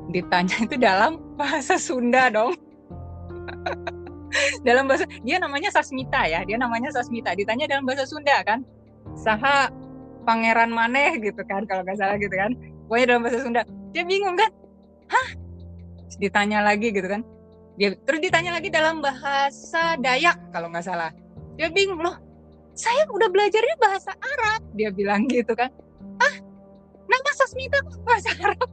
Ditanya 0.10 0.58
itu 0.65 0.75
dalam 0.77 1.22
bahasa 1.38 1.77
Sunda 1.77 2.34
dong 2.34 2.58
dalam 4.67 4.86
bahasa 4.86 5.05
dia 5.25 5.38
namanya 5.41 5.69
Sasmita 5.74 6.25
ya 6.25 6.45
dia 6.45 6.57
namanya 6.57 6.89
Sasmita. 6.93 7.33
Ditanya 7.33 7.65
dalam 7.69 7.83
bahasa 7.86 8.05
Sunda 8.05 8.41
kan 8.45 8.63
saha 9.17 9.71
pangeran 10.24 10.69
maneh? 10.69 11.17
gitu 11.19 11.41
kan 11.48 11.65
kalau 11.65 11.81
nggak 11.86 11.98
salah 11.98 12.15
gitu 12.17 12.33
kan. 12.33 12.53
Pokoknya 12.88 13.05
dalam 13.15 13.21
bahasa 13.25 13.39
Sunda 13.43 13.62
dia 13.91 14.03
bingung 14.05 14.36
kan 14.38 14.50
hah? 15.09 15.29
Ditanya 16.19 16.59
lagi 16.65 16.89
gitu 16.93 17.07
kan. 17.07 17.21
Dia 17.79 17.95
terus 18.03 18.19
ditanya 18.19 18.51
lagi 18.59 18.67
dalam 18.67 19.00
bahasa 19.00 19.95
Dayak 19.98 20.51
kalau 20.51 20.67
nggak 20.69 20.86
salah. 20.86 21.12
Dia 21.59 21.71
bingung 21.71 22.00
loh 22.00 22.15
saya 22.79 23.03
udah 23.12 23.27
belajarnya 23.27 23.75
bahasa 23.75 24.15
Arab 24.15 24.63
dia 24.71 24.88
bilang 24.88 25.27
gitu 25.27 25.51
kan. 25.51 25.67
Ah 26.19 26.36
nama 27.09 27.31
Sasmita 27.36 27.83
bahasa 28.07 28.31
Arab? 28.39 28.69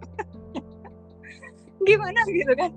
Gimana 1.86 2.20
gitu 2.30 2.54
kan 2.54 2.70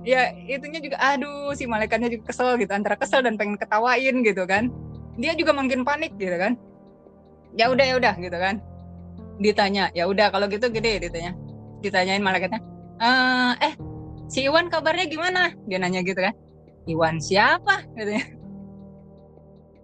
ya 0.00 0.32
itunya 0.48 0.80
juga 0.80 0.96
aduh 0.96 1.52
si 1.52 1.68
malaikatnya 1.68 2.08
juga 2.08 2.32
kesel 2.32 2.56
gitu 2.56 2.72
antara 2.72 2.96
kesel 2.96 3.20
dan 3.20 3.36
pengen 3.36 3.60
ketawain 3.60 4.24
gitu 4.24 4.44
kan. 4.48 4.72
Dia 5.20 5.36
juga 5.36 5.52
makin 5.52 5.84
panik 5.84 6.16
gitu 6.16 6.36
kan. 6.36 6.56
Ya 7.56 7.68
udah 7.68 7.84
ya 7.84 7.94
udah 8.00 8.14
gitu 8.16 8.38
kan. 8.38 8.62
Ditanya 9.40 9.92
ya 9.92 10.08
udah 10.08 10.32
kalau 10.32 10.48
gitu 10.48 10.72
gede 10.72 11.08
ditanya. 11.08 11.36
Ditanyain 11.80 12.20
malaikatnya 12.20 12.60
eh, 13.00 13.52
eh 13.72 13.74
si 14.28 14.44
Iwan 14.44 14.68
kabarnya 14.68 15.08
gimana? 15.08 15.52
Dia 15.68 15.80
nanya 15.80 16.00
gitu 16.04 16.20
kan. 16.20 16.36
Iwan 16.88 17.20
siapa? 17.20 17.84
katanya. 17.96 18.24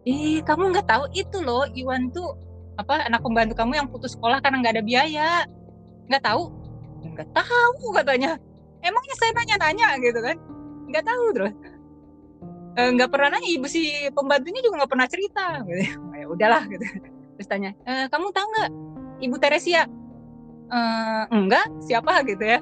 Ih 0.06 0.38
kamu 0.46 0.70
nggak 0.70 0.86
tahu 0.86 1.04
itu 1.12 1.38
loh 1.42 1.66
Iwan 1.74 2.14
tuh 2.14 2.38
apa 2.76 3.08
anak 3.08 3.24
pembantu 3.24 3.56
kamu 3.56 3.72
yang 3.74 3.88
putus 3.88 4.14
sekolah 4.14 4.38
karena 4.40 4.62
nggak 4.62 4.74
ada 4.80 4.84
biaya. 4.84 5.30
Nggak 6.08 6.22
tahu? 6.24 6.42
Nggak 7.04 7.28
tahu 7.34 7.84
katanya 7.96 8.38
emangnya 8.86 9.14
saya 9.18 9.32
nanya-nanya 9.34 9.88
gitu 10.00 10.20
kan? 10.22 10.36
Nggak 10.86 11.04
tahu 11.06 11.24
terus. 11.34 11.54
E, 12.76 12.80
nggak 12.92 13.10
pernah 13.10 13.28
nanya 13.34 13.48
ibu 13.48 13.66
si 13.66 13.88
pembantunya 14.12 14.60
juga 14.62 14.84
nggak 14.84 14.92
pernah 14.92 15.08
cerita 15.10 15.44
gitu. 15.66 15.82
Ya 16.16 16.26
udahlah 16.32 16.62
gitu. 16.72 16.84
Terus 17.36 17.48
tanya 17.48 17.70
e, 17.84 18.08
kamu 18.08 18.32
tahu 18.32 18.46
nggak 18.46 18.70
ibu 19.26 19.36
Teresia? 19.36 19.82
E, 20.70 20.78
enggak 21.34 21.66
siapa? 21.82 22.22
gitu 22.24 22.44
ya. 22.44 22.58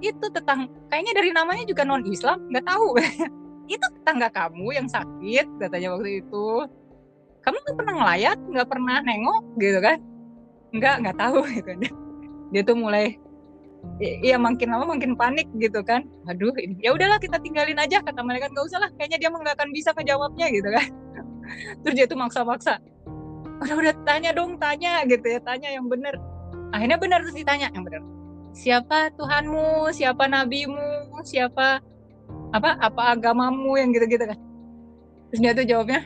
Itu 0.00 0.26
tetang 0.28 0.68
kayaknya 0.92 1.12
dari 1.16 1.30
namanya 1.32 1.64
juga 1.66 1.82
non 1.82 2.04
Islam 2.06 2.46
nggak 2.52 2.66
tahu. 2.66 2.86
Itu 3.74 3.82
tetangga 3.98 4.30
kamu 4.30 4.78
yang 4.78 4.86
sakit 4.86 5.58
katanya 5.58 5.98
waktu 5.98 6.22
itu. 6.22 6.46
Kamu 7.42 7.56
nggak 7.66 7.76
pernah 7.82 7.94
ngelayat 7.98 8.38
nggak 8.38 8.68
pernah 8.70 8.96
nengok 9.02 9.42
gitu 9.58 9.78
kan? 9.82 9.98
Nggak 10.70 10.94
nggak 11.02 11.16
tahu 11.18 11.38
gitu. 11.50 11.70
Dia 12.54 12.62
tuh 12.62 12.78
mulai 12.78 13.18
Iya 14.00 14.36
makin 14.36 14.68
lama 14.76 14.92
makin 14.92 15.16
panik 15.16 15.48
gitu 15.56 15.80
kan. 15.80 16.04
Aduh, 16.28 16.52
ya 16.84 16.92
udahlah 16.92 17.16
kita 17.16 17.40
tinggalin 17.40 17.80
aja 17.80 18.04
kata 18.04 18.20
mereka 18.20 18.52
nggak 18.52 18.66
usah 18.68 18.78
lah. 18.84 18.90
Kayaknya 19.00 19.18
dia 19.24 19.28
nggak 19.32 19.56
akan 19.56 19.70
bisa 19.72 19.90
kejawabnya 19.96 20.46
gitu 20.52 20.68
kan. 20.68 20.88
Terus 21.84 21.94
dia 21.96 22.06
tuh 22.08 22.18
maksa-maksa. 22.20 22.76
Udah 23.64 23.74
udah 23.80 23.94
tanya 24.04 24.36
dong, 24.36 24.60
tanya 24.60 25.00
gitu 25.08 25.24
ya, 25.24 25.40
tanya 25.40 25.72
yang 25.72 25.88
benar. 25.88 26.12
Akhirnya 26.76 27.00
benar 27.00 27.24
terus 27.24 27.32
ditanya 27.32 27.72
yang 27.72 27.86
benar 27.88 28.04
siapa 28.56 29.12
Tuhanmu, 29.12 29.92
siapa 29.92 30.24
nabimu, 30.24 31.20
siapa 31.28 31.84
apa 32.56 32.70
apa 32.80 33.02
agamamu 33.12 33.76
yang 33.76 33.92
gitu-gitu 33.92 34.24
kan. 34.24 34.38
Terus 35.30 35.40
dia 35.44 35.52
tuh 35.52 35.66
jawabnya, 35.68 36.00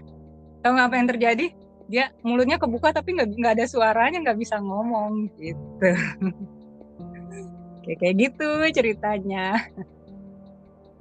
tahu 0.66 0.74
nggak 0.74 0.88
apa 0.90 0.96
yang 0.98 1.08
terjadi? 1.08 1.46
Dia 1.90 2.04
mulutnya 2.26 2.58
kebuka 2.58 2.90
tapi 2.90 3.14
nggak 3.14 3.38
nggak 3.38 3.54
ada 3.54 3.66
suaranya, 3.70 4.18
nggak 4.26 4.38
bisa 4.42 4.58
ngomong 4.58 5.30
gitu. 5.38 5.90
kayak 7.90 7.98
kayak 7.98 8.14
gitu 8.30 8.50
ceritanya. 8.70 9.66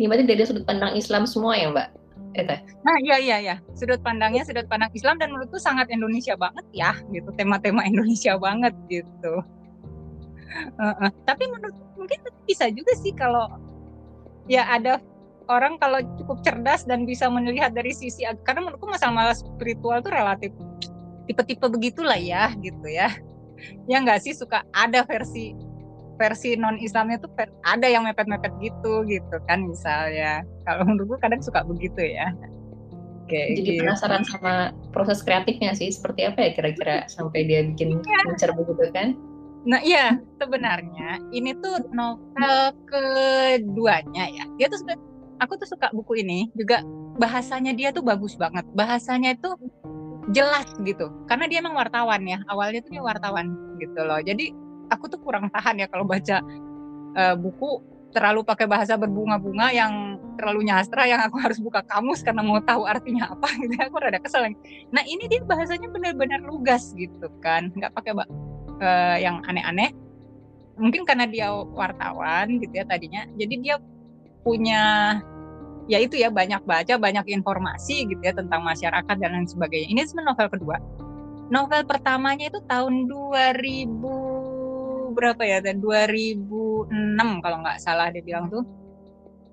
Ini 0.02 0.10
berarti 0.10 0.26
dari 0.26 0.42
sudut 0.48 0.66
pandang 0.66 0.98
Islam 0.98 1.30
semua 1.30 1.54
ya 1.54 1.70
Mbak? 1.70 1.90
Eta. 2.38 2.62
Nah 2.86 2.98
iya 3.02 3.18
iya 3.18 3.38
ya 3.42 3.56
sudut 3.74 4.02
pandangnya 4.06 4.46
sudut 4.46 4.70
pandang 4.70 4.94
Islam 4.94 5.18
dan 5.18 5.34
menurutku 5.34 5.58
sangat 5.58 5.90
Indonesia 5.90 6.38
banget 6.38 6.66
ya 6.74 6.94
gitu 7.10 7.30
tema-tema 7.34 7.82
Indonesia 7.90 8.38
banget 8.38 8.74
gitu 8.86 9.42
uh, 10.78 11.10
tapi 11.26 11.44
menurut 11.50 11.76
mungkin 11.98 12.20
bisa 12.46 12.70
juga 12.70 12.94
sih 13.02 13.14
kalau 13.14 13.50
ya 14.50 14.66
ada 14.70 15.02
orang 15.50 15.82
kalau 15.82 16.02
cukup 16.22 16.46
cerdas 16.46 16.86
dan 16.86 17.06
bisa 17.10 17.26
melihat 17.30 17.74
dari 17.74 17.94
sisi 17.94 18.26
karena 18.46 18.70
menurutku 18.70 18.86
masalah-masalah 18.90 19.38
spiritual 19.38 19.98
tuh 20.06 20.14
relatif 20.14 20.52
tipe-tipe 21.26 21.66
begitulah 21.66 22.18
ya 22.18 22.54
gitu 22.62 22.86
ya 22.90 23.10
ya 23.90 23.98
nggak 24.02 24.22
sih 24.22 24.34
suka 24.34 24.66
ada 24.74 25.02
versi 25.06 25.54
versi 26.20 26.60
non 26.60 26.76
Islamnya 26.76 27.24
tuh 27.24 27.32
ada 27.64 27.88
yang 27.88 28.04
mepet-mepet 28.04 28.52
gitu 28.60 29.08
gitu 29.08 29.36
kan 29.48 29.64
misalnya 29.64 30.44
kalau 30.68 30.84
menurutku 30.84 31.16
kadang 31.24 31.40
suka 31.40 31.64
begitu 31.64 32.04
ya 32.04 32.36
Kayak 33.30 33.62
jadi 33.62 33.70
gitu. 33.78 33.82
penasaran 33.86 34.24
sama 34.26 34.74
proses 34.90 35.22
kreatifnya 35.22 35.78
sih 35.78 35.94
seperti 35.94 36.28
apa 36.28 36.50
ya 36.50 36.52
kira-kira 36.58 36.96
sampai 37.16 37.46
dia 37.48 37.62
bikin 37.64 38.02
ya. 38.04 38.52
begitu 38.52 38.86
kan 38.92 39.16
Nah 39.68 39.84
iya 39.84 40.16
sebenarnya 40.40 41.20
ini 41.36 41.52
tuh 41.60 41.84
novel 41.92 42.72
keduanya 42.88 44.32
ya. 44.32 44.46
Dia 44.56 44.72
tuh 44.72 44.80
aku 45.44 45.60
tuh 45.60 45.68
suka 45.68 45.92
buku 45.92 46.24
ini 46.24 46.48
juga 46.56 46.80
bahasanya 47.20 47.76
dia 47.76 47.92
tuh 47.92 48.06
bagus 48.06 48.40
banget. 48.40 48.64
Bahasanya 48.72 49.36
itu 49.36 49.52
jelas 50.32 50.70
gitu. 50.88 51.12
Karena 51.28 51.52
dia 51.52 51.60
emang 51.60 51.76
wartawan 51.76 52.24
ya. 52.24 52.40
Awalnya 52.48 52.88
tuh 52.88 52.92
dia 52.96 53.04
wartawan 53.04 53.52
gitu 53.84 54.00
loh. 54.00 54.24
Jadi 54.24 54.56
aku 54.90 55.06
tuh 55.08 55.20
kurang 55.22 55.48
tahan 55.54 55.80
ya 55.80 55.88
kalau 55.88 56.06
baca 56.06 56.42
uh, 57.16 57.36
buku 57.38 57.82
terlalu 58.10 58.42
pakai 58.42 58.66
bahasa 58.66 58.98
berbunga-bunga 58.98 59.70
yang 59.70 60.18
terlalu 60.34 60.66
nyastra 60.66 61.06
yang 61.06 61.22
aku 61.22 61.38
harus 61.38 61.62
buka 61.62 61.86
kamus 61.86 62.26
karena 62.26 62.42
mau 62.42 62.58
tahu 62.58 62.90
artinya 62.90 63.30
apa 63.30 63.48
gitu. 63.62 63.74
Aku 63.78 64.02
rada 64.02 64.18
kesel 64.18 64.50
nah 64.90 65.04
ini 65.06 65.30
dia 65.30 65.46
bahasanya 65.46 65.88
benar-benar 65.94 66.42
lugas 66.42 66.90
gitu 66.98 67.30
kan. 67.42 67.70
Nggak 67.78 67.94
pakai 67.94 68.12
uh, 68.18 69.18
yang 69.22 69.46
aneh-aneh. 69.46 69.94
Mungkin 70.80 71.04
karena 71.04 71.28
dia 71.28 71.52
wartawan 71.54 72.58
gitu 72.58 72.74
ya 72.74 72.86
tadinya. 72.88 73.28
Jadi 73.38 73.56
dia 73.62 73.76
punya 74.42 75.16
ya 75.90 75.98
itu 76.02 76.16
ya 76.18 76.30
banyak 76.30 76.64
baca 76.66 76.96
banyak 77.02 77.26
informasi 77.34 78.10
gitu 78.10 78.22
ya 78.22 78.34
tentang 78.34 78.66
masyarakat 78.66 79.16
dan 79.22 79.30
lain 79.38 79.46
sebagainya. 79.46 79.88
Ini 79.92 80.02
sebenarnya 80.10 80.30
novel 80.34 80.50
kedua. 80.50 80.78
Novel 81.50 81.82
pertamanya 81.86 82.46
itu 82.54 82.62
tahun 82.70 83.10
2000 83.10 83.98
berapa 85.12 85.42
ya 85.44 85.60
dan 85.60 85.82
2006 85.82 86.90
kalau 87.44 87.58
nggak 87.62 87.80
salah 87.82 88.10
dia 88.10 88.24
bilang 88.24 88.48
tuh 88.48 88.64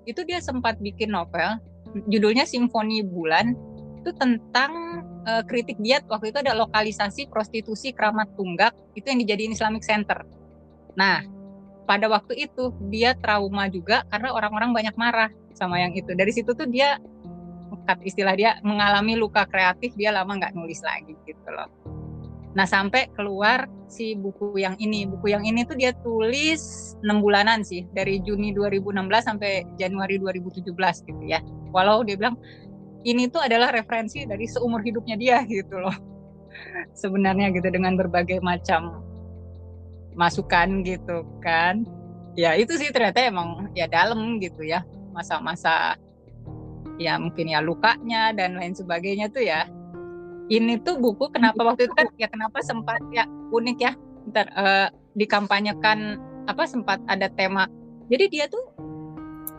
itu 0.07 0.23
dia 0.23 0.39
sempat 0.39 0.79
bikin 0.79 1.11
novel 1.11 1.59
judulnya 2.07 2.47
Simfoni 2.47 3.03
Bulan 3.03 3.53
itu 4.01 4.15
tentang 4.15 5.03
uh, 5.27 5.43
kritik 5.43 5.75
dia 5.83 5.99
waktu 6.07 6.31
itu 6.31 6.39
ada 6.39 6.55
lokalisasi 6.55 7.27
prostitusi 7.27 7.91
keramat 7.91 8.31
tunggak 8.39 8.71
itu 8.95 9.03
yang 9.11 9.19
dijadiin 9.19 9.51
Islamic 9.51 9.83
Center. 9.83 10.23
Nah, 10.95 11.27
pada 11.83 12.07
waktu 12.07 12.47
itu 12.47 12.71
dia 12.87 13.11
trauma 13.19 13.67
juga 13.67 14.07
karena 14.07 14.31
orang-orang 14.31 14.71
banyak 14.71 14.95
marah 14.95 15.27
sama 15.51 15.83
yang 15.83 15.91
itu. 15.91 16.15
Dari 16.15 16.31
situ 16.31 16.55
tuh 16.55 16.71
dia 16.71 16.95
istilah 18.03 18.35
dia 18.35 18.59
mengalami 18.63 19.15
luka 19.15 19.47
kreatif 19.47 19.95
dia 19.95 20.11
lama 20.15 20.39
nggak 20.39 20.55
nulis 20.55 20.79
lagi 20.83 21.15
gitu 21.27 21.47
loh. 21.51 21.67
Nah 22.57 22.65
sampai 22.65 23.13
keluar 23.13 23.69
si 23.85 24.17
buku 24.17 24.57
yang 24.57 24.73
ini, 24.81 25.05
buku 25.05 25.29
yang 25.29 25.45
ini 25.45 25.61
tuh 25.61 25.77
dia 25.77 25.93
tulis 26.01 26.97
6 27.05 27.21
bulanan 27.21 27.61
sih 27.61 27.85
dari 27.93 28.17
Juni 28.25 28.49
2016 28.49 28.97
sampai 29.21 29.61
Januari 29.77 30.17
2017 30.17 30.73
gitu 31.05 31.23
ya. 31.29 31.37
Walau 31.69 32.01
dia 32.01 32.17
bilang 32.17 32.33
ini 33.05 33.29
tuh 33.29 33.45
adalah 33.45 33.69
referensi 33.69 34.25
dari 34.25 34.49
seumur 34.49 34.81
hidupnya 34.81 35.13
dia 35.21 35.37
gitu 35.53 35.77
loh. 35.77 35.93
Sebenarnya 36.97 37.53
gitu 37.53 37.69
dengan 37.69 37.93
berbagai 37.93 38.41
macam 38.41 39.05
masukan 40.17 40.81
gitu 40.81 41.29
kan. 41.45 41.85
Ya 42.33 42.57
itu 42.57 42.73
sih 42.73 42.89
ternyata 42.89 43.21
emang 43.21 43.69
ya 43.77 43.85
dalam 43.85 44.41
gitu 44.41 44.65
ya. 44.65 44.81
Masa-masa 45.13 45.93
ya 46.97 47.21
mungkin 47.21 47.53
ya 47.53 47.61
lukanya 47.61 48.33
dan 48.33 48.57
lain 48.57 48.73
sebagainya 48.73 49.29
tuh 49.29 49.45
ya 49.45 49.69
ini 50.47 50.79
tuh 50.79 50.95
buku 50.99 51.27
kenapa 51.31 51.59
waktu 51.63 51.91
itu 51.91 51.95
kan 51.95 52.07
ya 52.15 52.27
kenapa 52.31 52.63
sempat 52.63 53.03
ya 53.11 53.27
unik 53.51 53.77
ya. 53.79 53.91
Ntar 54.27 54.47
uh, 54.55 54.87
dikampanyekan 55.15 56.19
apa 56.47 56.63
sempat 56.67 56.99
ada 57.07 57.27
tema. 57.31 57.67
Jadi 58.07 58.25
dia 58.31 58.45
tuh 58.47 58.63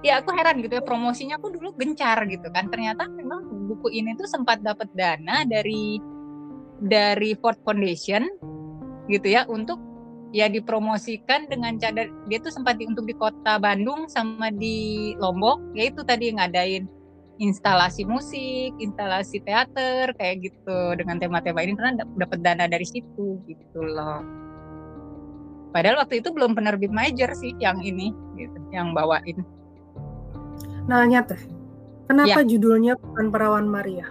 ya 0.00 0.23
aku 0.23 0.33
heran 0.33 0.62
gitu 0.64 0.80
ya 0.80 0.85
promosinya 0.85 1.37
aku 1.37 1.52
dulu 1.52 1.76
gencar 1.76 2.25
gitu 2.28 2.49
kan. 2.52 2.73
Ternyata 2.73 3.09
memang 3.09 3.45
buku 3.68 3.92
ini 3.92 4.16
tuh 4.16 4.28
sempat 4.28 4.64
dapat 4.64 4.88
dana 4.97 5.45
dari 5.45 6.00
dari 6.80 7.37
Ford 7.37 7.59
Foundation 7.66 8.25
gitu 9.09 9.28
ya 9.28 9.45
untuk 9.49 9.80
ya 10.37 10.45
dipromosikan 10.49 11.49
dengan 11.49 11.80
cadar 11.80 12.12
dia 12.28 12.38
tuh 12.40 12.52
sempat 12.52 12.76
di, 12.76 12.85
untuk 12.85 13.09
di 13.09 13.16
kota 13.16 13.57
Bandung 13.57 14.07
sama 14.12 14.52
di 14.52 15.16
Lombok 15.16 15.73
yaitu 15.73 16.04
tadi 16.04 16.28
ngadain 16.37 16.85
instalasi 17.38 18.02
musik, 18.02 18.75
instalasi 18.83 19.38
teater 19.47 20.11
kayak 20.18 20.50
gitu 20.50 20.78
dengan 20.99 21.23
tema-tema 21.23 21.62
ini 21.62 21.78
karena 21.78 22.02
dapat 22.18 22.38
dana 22.42 22.66
dari 22.66 22.85
situ 22.85 23.38
gitu 23.47 23.80
loh. 23.80 24.23
Padahal 25.71 26.02
waktu 26.02 26.18
itu 26.18 26.35
belum 26.35 26.59
penerbit 26.59 26.90
major 26.90 27.30
sih 27.38 27.54
yang 27.62 27.78
ini 27.80 28.11
gitu, 28.35 28.59
yang 28.75 28.90
bawain. 28.90 29.47
Nanya 30.90 31.22
teh, 31.22 31.40
kenapa 32.11 32.42
ya. 32.42 32.48
judulnya 32.48 32.98
bukan 32.98 33.29
Perawan 33.31 33.68
Maria? 33.68 34.11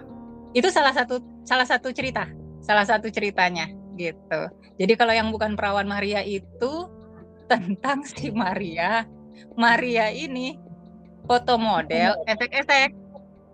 Itu 0.54 0.72
salah 0.72 0.94
satu 0.94 1.20
salah 1.44 1.66
satu 1.66 1.90
cerita, 1.92 2.30
salah 2.62 2.86
satu 2.86 3.10
ceritanya 3.12 3.68
gitu. 3.98 4.40
Jadi 4.78 4.92
kalau 4.94 5.12
yang 5.12 5.28
bukan 5.34 5.58
Perawan 5.58 5.90
Maria 5.90 6.22
itu 6.22 6.86
tentang 7.50 8.06
si 8.06 8.30
Maria. 8.30 9.04
Maria 9.58 10.08
ini 10.14 10.54
foto 11.26 11.58
model 11.58 12.14
esek-esek 12.30 12.94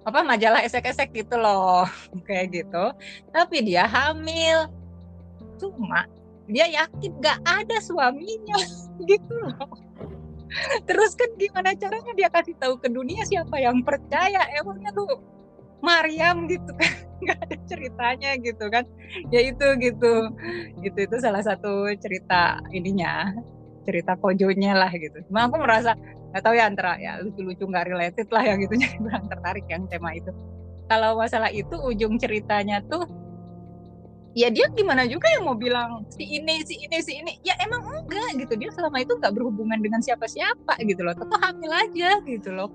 apa 0.05 0.21
majalah 0.21 0.61
esek-esek 0.61 1.11
gitu 1.17 1.41
loh 1.41 1.89
kayak 2.29 2.53
gitu. 2.53 2.85
Tapi 3.33 3.65
dia 3.65 3.89
hamil. 3.89 4.69
Cuma 5.57 6.05
dia 6.45 6.69
yakin 6.69 7.13
gak 7.25 7.41
ada 7.45 7.77
suaminya 7.81 8.61
gitu 9.11 9.35
loh. 9.41 9.69
Terus 10.87 11.19
kan 11.19 11.31
gimana 11.35 11.75
caranya 11.75 12.13
dia 12.15 12.29
kasih 12.31 12.55
tahu 12.61 12.79
ke 12.79 12.87
dunia 12.93 13.25
siapa 13.27 13.59
yang 13.59 13.83
percaya? 13.83 14.45
Emangnya 14.55 14.93
tuh 14.95 15.09
Mariam 15.83 16.47
gitu 16.47 16.71
kan? 16.77 16.93
Nggak 17.25 17.39
ada 17.41 17.57
ceritanya 17.67 18.31
gitu 18.39 18.65
kan? 18.69 18.85
Ya 19.33 19.41
itu 19.41 19.67
gitu. 19.81 20.31
Itu 20.85 20.99
itu 21.01 21.17
salah 21.19 21.41
satu 21.41 21.89
cerita 21.99 22.61
ininya 22.71 23.33
cerita 23.85 24.17
kojonya 24.21 24.77
lah 24.77 24.93
gitu. 24.95 25.25
Cuma 25.29 25.49
aku 25.49 25.57
merasa 25.61 25.97
nggak 26.35 26.43
tahu 26.51 26.59
ya 26.59 26.67
antara 26.67 26.99
ya 26.99 27.23
lucu-lucu 27.23 27.63
nggak 27.63 27.87
related 27.95 28.27
lah 28.35 28.43
yang 28.43 28.59
gitu 28.59 28.75
jadi 28.83 28.99
kurang 28.99 29.25
tertarik 29.31 29.67
yang 29.71 29.87
tema 29.87 30.11
itu. 30.19 30.35
Kalau 30.91 31.15
masalah 31.15 31.49
itu 31.55 31.79
ujung 31.79 32.19
ceritanya 32.19 32.83
tuh 32.91 33.07
ya 34.35 34.51
dia 34.51 34.67
gimana 34.75 35.07
juga 35.07 35.31
yang 35.31 35.47
mau 35.47 35.55
bilang 35.55 36.03
si 36.11 36.27
ini 36.27 36.67
si 36.67 36.75
ini 36.83 36.99
si 36.99 37.23
ini. 37.23 37.39
Ya 37.47 37.55
emang 37.63 37.87
enggak 37.87 38.35
gitu. 38.35 38.59
Dia 38.59 38.75
selama 38.75 38.99
itu 38.99 39.15
nggak 39.15 39.31
berhubungan 39.31 39.79
dengan 39.79 40.03
siapa-siapa 40.03 40.75
gitu 40.83 41.07
loh. 41.07 41.15
Tetap 41.15 41.39
hamil 41.39 41.71
aja 41.71 42.19
gitu 42.27 42.51
loh. 42.51 42.75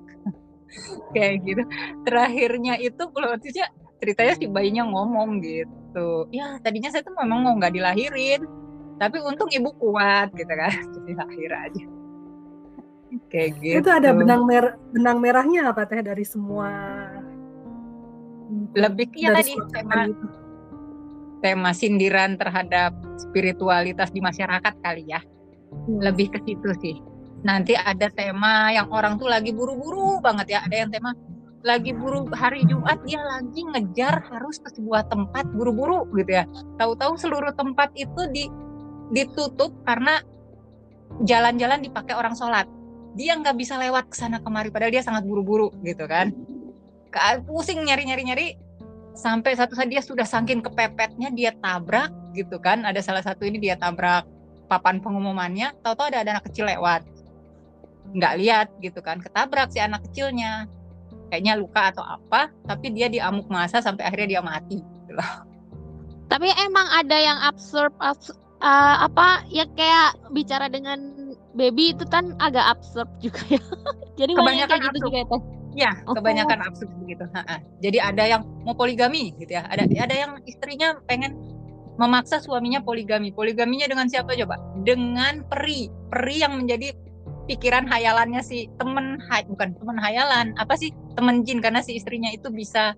Kayak 1.13 1.43
gitu. 1.43 1.63
Terakhirnya 2.07 2.79
itu 2.79 3.03
kalau 3.11 3.35
ya 3.43 3.67
ceritanya 3.99 4.33
si 4.39 4.47
bayinya 4.47 4.87
ngomong 4.87 5.43
gitu. 5.43 6.31
Ya 6.31 6.63
tadinya 6.63 6.87
saya 6.95 7.03
tuh 7.03 7.11
memang 7.11 7.43
mau 7.43 7.53
nggak 7.59 7.75
dilahirin. 7.75 8.47
Tapi 8.95 9.19
untung 9.19 9.51
ibu 9.51 9.67
kuat 9.75 10.31
gitu 10.31 10.53
kan. 10.55 10.71
Jadi 10.95 11.11
lahir 11.11 11.51
aja 11.51 11.98
kayak 13.29 13.57
gitu 13.61 13.81
itu 13.81 13.89
ada 13.89 14.13
benang 14.13 14.45
mer 14.45 14.77
benang 14.93 15.17
merahnya 15.17 15.73
apa 15.73 15.85
teh 15.89 16.01
dari 16.05 16.25
semua 16.25 16.69
lebih 18.77 19.09
ya 19.17 19.33
tadi 19.33 19.53
tema 19.73 20.09
itu 20.09 20.25
tema 21.39 21.71
sindiran 21.71 22.35
terhadap 22.35 22.95
spiritualitas 23.15 24.11
di 24.11 24.19
masyarakat 24.19 24.73
kali 24.83 25.07
ya. 25.07 25.19
Hmm. 25.87 25.99
Lebih 26.03 26.35
ke 26.35 26.39
situ 26.43 26.69
sih. 26.83 26.95
Nanti 27.43 27.73
ada 27.73 28.11
tema 28.11 28.69
yang 28.75 28.91
orang 28.91 29.15
tuh 29.15 29.31
lagi 29.31 29.55
buru-buru 29.55 30.19
banget 30.19 30.59
ya. 30.59 30.59
Ada 30.67 30.75
yang 30.85 30.91
tema 30.91 31.15
lagi 31.59 31.91
buru 31.91 32.23
hari 32.31 32.63
Jumat 32.63 33.03
dia 33.03 33.19
lagi 33.19 33.67
ngejar 33.67 34.23
harus 34.31 34.63
ke 34.63 34.71
sebuah 34.79 35.11
tempat 35.11 35.47
buru-buru 35.55 36.07
gitu 36.15 36.43
ya. 36.43 36.45
Tahu-tahu 36.79 37.15
seluruh 37.19 37.51
tempat 37.55 37.91
itu 37.95 38.21
di 38.31 38.47
ditutup 39.09 39.73
karena 39.87 40.19
jalan-jalan 41.23 41.83
dipakai 41.83 42.15
orang 42.15 42.35
sholat. 42.35 42.67
Dia 43.17 43.37
nggak 43.37 43.55
bisa 43.57 43.77
lewat 43.77 44.09
ke 44.11 44.15
sana 44.17 44.37
kemari 44.41 44.69
padahal 44.69 44.93
dia 44.93 45.03
sangat 45.05 45.25
buru-buru 45.25 45.73
gitu 45.81 46.05
kan. 46.05 46.33
Pusing 47.49 47.81
nyari-nyari-nyari 47.85 48.57
sampai 49.17 49.57
satu 49.57 49.73
saat 49.73 49.89
dia 49.89 49.99
sudah 49.99 50.23
saking 50.23 50.61
kepepetnya 50.61 51.33
dia 51.33 51.51
tabrak 51.57 52.13
gitu 52.37 52.61
kan. 52.61 52.85
Ada 52.85 53.01
salah 53.01 53.23
satu 53.25 53.45
ini 53.45 53.57
dia 53.57 53.75
tabrak 53.75 54.25
papan 54.69 55.01
pengumumannya. 55.01 55.73
Tahu-tahu 55.81 56.13
ada, 56.13 56.21
ada 56.21 56.31
anak 56.37 56.45
kecil 56.53 56.69
lewat. 56.69 57.01
Nggak 58.13 58.33
lihat 58.37 58.67
gitu 58.81 59.01
kan. 59.01 59.17
Ketabrak 59.19 59.73
si 59.73 59.81
anak 59.81 60.05
kecilnya. 60.09 60.69
Kayaknya 61.29 61.53
luka 61.61 61.93
atau 61.93 62.01
apa 62.01 62.49
tapi 62.65 62.89
dia 62.89 63.05
diamuk 63.05 63.49
masa 63.53 63.85
sampai 63.85 64.05
akhirnya 64.05 64.37
dia 64.37 64.41
mati 64.41 64.81
gitu 64.81 65.13
loh. 65.13 65.45
Tapi 66.29 66.49
emang 66.61 66.85
ada 66.93 67.17
yang 67.17 67.37
absurd, 67.41 67.93
absurd 68.01 68.37
uh, 68.61 69.07
apa 69.07 69.43
ya 69.49 69.65
kayak 69.73 70.19
bicara 70.31 70.69
dengan 70.69 71.18
baby 71.59 71.91
itu 71.91 72.07
kan 72.07 72.31
agak 72.39 72.63
absurd 72.79 73.11
juga 73.19 73.43
ya 73.51 73.61
jadi 74.19 74.31
kebanyakan 74.31 74.77
gitu 74.87 74.99
juga 75.11 75.19
ya 75.19 75.27
Ya, 75.77 75.93
oh. 76.09 76.17
kebanyakan 76.17 76.65
absurd 76.65 76.89
begitu. 77.05 77.29
Jadi 77.85 77.97
ada 78.01 78.25
yang 78.25 78.41
mau 78.65 78.73
poligami 78.73 79.37
gitu 79.37 79.53
ya. 79.53 79.69
Ada 79.69 79.85
ada 79.85 80.15
yang 80.17 80.31
istrinya 80.49 80.97
pengen 81.05 81.37
memaksa 82.01 82.41
suaminya 82.41 82.81
poligami. 82.81 83.29
Poligaminya 83.29 83.85
dengan 83.85 84.09
siapa 84.09 84.33
coba? 84.33 84.57
Dengan 84.81 85.45
peri. 85.45 85.87
Peri 86.09 86.35
yang 86.41 86.57
menjadi 86.57 86.95
pikiran 87.45 87.85
hayalannya 87.85 88.41
si 88.41 88.69
temen 88.81 89.21
bukan 89.49 89.77
temen 89.77 89.97
hayalan, 90.01 90.57
apa 90.57 90.73
sih? 90.73 90.89
Temen 91.13 91.45
jin 91.45 91.61
karena 91.61 91.85
si 91.85 91.97
istrinya 91.97 92.33
itu 92.33 92.49
bisa 92.49 92.97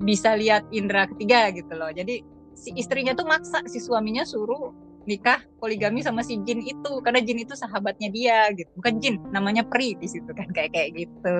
bisa 0.00 0.38
lihat 0.38 0.64
indera 0.70 1.10
ketiga 1.10 1.50
gitu 1.50 1.74
loh. 1.74 1.90
Jadi 1.90 2.22
si 2.54 2.70
istrinya 2.78 3.18
tuh 3.18 3.26
maksa 3.26 3.66
si 3.66 3.82
suaminya 3.82 4.22
suruh 4.22 4.72
nikah 5.10 5.42
poligami 5.58 5.98
sama 6.06 6.22
si 6.22 6.38
jin 6.46 6.62
itu 6.62 6.92
karena 7.02 7.18
jin 7.18 7.42
itu 7.42 7.58
sahabatnya 7.58 8.08
dia 8.14 8.46
gitu. 8.54 8.70
Bukan 8.78 9.02
jin 9.02 9.18
namanya 9.34 9.66
pri 9.66 9.98
di 9.98 10.06
situ 10.06 10.30
kan 10.30 10.46
kayak 10.54 10.70
kayak 10.70 10.90
gitu. 10.94 11.38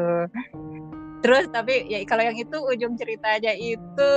Terus 1.22 1.46
tapi 1.54 1.86
ya 1.86 2.02
kalau 2.10 2.26
yang 2.26 2.34
itu 2.34 2.56
ujung 2.58 2.98
ceritanya 2.98 3.54
itu 3.54 4.10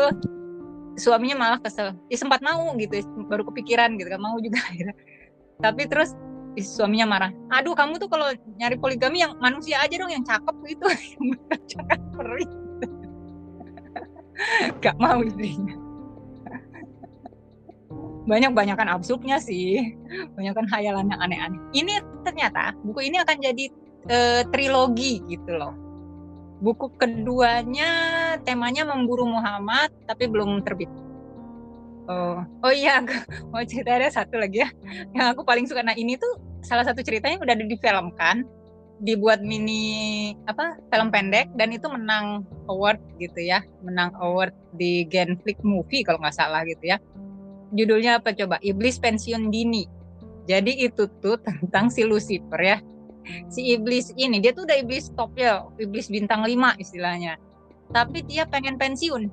suaminya 0.97 1.37
malah 1.37 1.59
kesel. 1.61 1.93
Ya 2.09 2.17
sempat 2.17 2.41
mau 2.41 2.73
gitu 2.81 3.05
baru 3.29 3.45
kepikiran 3.53 3.93
gitu 4.01 4.09
kan 4.09 4.21
mau 4.21 4.41
juga 4.41 4.59
gitu. 4.77 4.89
tapi 5.61 5.85
terus 5.85 6.17
suaminya 6.57 7.05
marah. 7.05 7.31
Aduh 7.53 7.77
kamu 7.77 8.01
tuh 8.01 8.09
kalau 8.09 8.33
nyari 8.57 8.75
poligami 8.81 9.21
yang 9.21 9.37
manusia 9.37 9.77
aja 9.77 9.93
dong 9.93 10.09
yang 10.09 10.25
cakep 10.25 10.55
gitu. 10.65 10.85
Jangan 11.77 12.01
peri 12.17 12.45
gak 14.81 14.97
mau 14.99 15.21
istrinya 15.21 15.82
banyak 18.23 18.51
banyakan 18.55 18.87
absurdnya 18.95 19.37
sih. 19.39 19.95
Banyakan 20.35 20.65
hayalan 20.71 21.11
yang 21.11 21.21
aneh-aneh. 21.21 21.59
Ini 21.75 21.93
ternyata 22.23 22.71
buku 22.83 23.11
ini 23.11 23.19
akan 23.19 23.37
jadi 23.39 23.65
uh, 24.07 24.41
trilogi 24.49 25.19
gitu 25.27 25.51
loh. 25.55 25.75
Buku 26.63 26.95
keduanya 26.95 27.91
temanya 28.47 28.87
memburu 28.87 29.27
Muhammad 29.27 29.91
tapi 30.07 30.31
belum 30.31 30.63
terbit. 30.63 30.87
Oh 32.03 32.43
oh 32.63 32.73
iya 32.73 32.99
mau 33.51 33.63
cerita 33.63 33.95
ada 33.95 34.07
satu 34.07 34.39
lagi 34.39 34.63
ya. 34.63 34.69
Yang 35.11 35.27
aku 35.35 35.41
paling 35.43 35.67
suka. 35.67 35.83
Nah 35.83 35.95
ini 35.95 36.15
tuh 36.15 36.39
salah 36.63 36.87
satu 36.87 37.03
ceritanya 37.03 37.43
udah 37.43 37.55
difilmkan 37.59 38.47
dibuat 39.03 39.43
mini 39.43 40.31
apa 40.47 40.79
film 40.87 41.11
pendek 41.11 41.51
dan 41.59 41.75
itu 41.75 41.91
menang 41.91 42.47
award 42.71 43.03
gitu 43.19 43.43
ya. 43.43 43.59
Menang 43.83 44.15
award 44.15 44.55
di 44.71 45.03
Genflix 45.11 45.59
Movie 45.67 46.07
kalau 46.07 46.23
nggak 46.23 46.39
salah 46.39 46.63
gitu 46.63 46.95
ya 46.95 47.03
judulnya 47.73 48.21
apa 48.21 48.31
coba? 48.37 48.61
Iblis 48.61 49.01
Pensiun 49.01 49.49
Dini. 49.49 49.83
Jadi 50.45 50.85
itu 50.85 51.07
tuh 51.19 51.39
tentang 51.39 51.89
si 51.89 52.03
Lucifer 52.03 52.61
ya. 52.61 52.77
Si 53.47 53.71
iblis 53.71 54.11
ini 54.19 54.43
dia 54.43 54.51
tuh 54.51 54.67
udah 54.67 54.75
iblis 54.83 55.07
top 55.15 55.31
ya 55.39 55.63
iblis 55.79 56.11
bintang 56.11 56.43
5 56.43 56.75
istilahnya. 56.83 57.39
Tapi 57.95 58.27
dia 58.27 58.43
pengen 58.43 58.75
pensiun. 58.75 59.31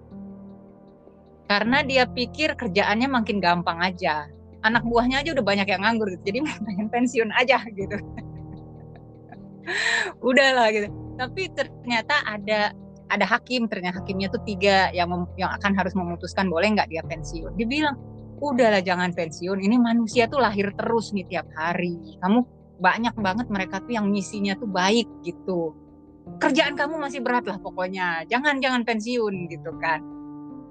Karena 1.50 1.82
dia 1.82 2.06
pikir 2.06 2.54
kerjaannya 2.54 3.10
makin 3.10 3.42
gampang 3.42 3.82
aja. 3.82 4.30
Anak 4.62 4.86
buahnya 4.86 5.26
aja 5.26 5.34
udah 5.34 5.42
banyak 5.42 5.66
yang 5.66 5.82
nganggur 5.82 6.06
gitu. 6.14 6.30
jadi 6.30 6.38
pengen 6.66 6.86
pensiun 6.86 7.30
aja 7.34 7.58
gitu. 7.74 7.98
Udahlah 10.30 10.70
gitu. 10.70 10.86
Tapi 11.18 11.50
ternyata 11.50 12.22
ada 12.22 12.70
ada 13.10 13.26
hakim. 13.26 13.66
Ternyata 13.66 13.98
hakimnya 13.98 14.30
tuh 14.30 14.38
tiga 14.46 14.94
yang 14.94 15.10
yang 15.34 15.50
akan 15.58 15.74
harus 15.74 15.98
memutuskan 15.98 16.46
boleh 16.46 16.78
nggak 16.78 16.86
dia 16.86 17.02
pensiun? 17.02 17.58
Dia 17.58 17.66
bilang 17.66 17.98
udahlah 18.40 18.80
jangan 18.80 19.12
pensiun. 19.12 19.60
Ini 19.60 19.76
manusia 19.76 20.24
tuh 20.26 20.40
lahir 20.40 20.72
terus 20.72 21.12
nih 21.12 21.28
tiap 21.28 21.46
hari. 21.52 22.16
Kamu 22.20 22.38
banyak 22.80 23.14
banget 23.20 23.46
mereka 23.52 23.84
tuh 23.84 23.92
yang 23.92 24.08
misinya 24.08 24.56
tuh 24.56 24.68
baik 24.68 25.06
gitu. 25.20 25.76
Kerjaan 26.40 26.76
kamu 26.78 26.96
masih 26.96 27.20
berat 27.20 27.44
lah 27.44 27.60
pokoknya. 27.60 28.24
Jangan 28.32 28.58
jangan 28.64 28.82
pensiun 28.88 29.34
gitu 29.52 29.70
kan. 29.76 30.00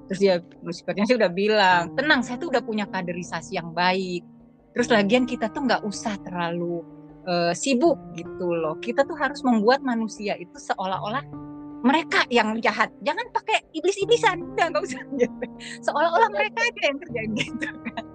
Terus 0.10 0.20
dia 0.20 0.36
musikernya 0.66 1.06
sih 1.06 1.18
udah 1.22 1.30
bilang 1.30 1.94
tenang 1.94 2.26
saya 2.26 2.42
tuh 2.42 2.50
udah 2.50 2.66
punya 2.66 2.90
kaderisasi 2.90 3.62
yang 3.62 3.70
baik. 3.78 4.26
Terus 4.74 4.90
lagian 4.90 5.30
kita 5.30 5.54
tuh 5.54 5.70
nggak 5.70 5.86
usah 5.86 6.18
terlalu 6.26 6.82
uh, 7.30 7.54
sibuk 7.54 7.98
gitu 8.18 8.58
loh. 8.58 8.82
Kita 8.82 9.06
tuh 9.06 9.18
harus 9.18 9.46
membuat 9.46 9.86
manusia 9.86 10.34
itu 10.38 10.58
seolah-olah 10.58 11.49
mereka 11.80 12.28
yang 12.28 12.60
jahat. 12.60 12.92
Jangan 13.04 13.32
pakai 13.32 13.64
iblis-iblisan, 13.72 14.44
udah 14.56 14.66
nggak 14.72 14.84
usah 14.84 15.02
gitu. 15.16 15.46
Seolah-olah 15.86 16.30
mereka 16.32 16.60
aja 16.68 16.82
yang 16.84 16.98
kerjain 17.00 17.32
gitu 17.36 17.68
kan. 17.88 18.06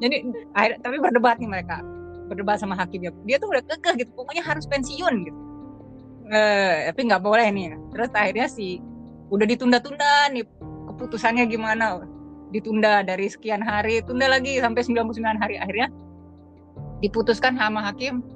Jadi 0.00 0.16
akhir, 0.56 0.70
tapi 0.80 0.96
berdebat 0.96 1.36
nih 1.40 1.48
mereka, 1.48 1.84
berdebat 2.28 2.60
sama 2.60 2.76
hakimnya. 2.76 3.12
Dia 3.28 3.36
tuh 3.36 3.52
udah 3.52 3.64
kekeh 3.64 4.04
gitu, 4.04 4.10
pokoknya 4.16 4.44
harus 4.44 4.64
pensiun 4.68 5.14
gitu. 5.28 5.40
Eh, 6.30 6.88
tapi 6.92 7.00
nggak 7.08 7.22
boleh 7.24 7.48
nih. 7.52 7.76
Terus 7.92 8.10
akhirnya 8.12 8.48
sih 8.48 8.80
udah 9.30 9.46
ditunda-tunda 9.46 10.30
nih 10.34 10.44
keputusannya 10.90 11.46
gimana 11.46 12.02
ditunda 12.50 13.06
dari 13.06 13.30
sekian 13.30 13.62
hari 13.62 14.02
tunda 14.02 14.26
lagi 14.26 14.58
sampai 14.58 14.82
99 14.82 15.38
hari 15.38 15.54
akhirnya 15.54 15.86
diputuskan 16.98 17.54
sama 17.54 17.78
hakim 17.86 18.26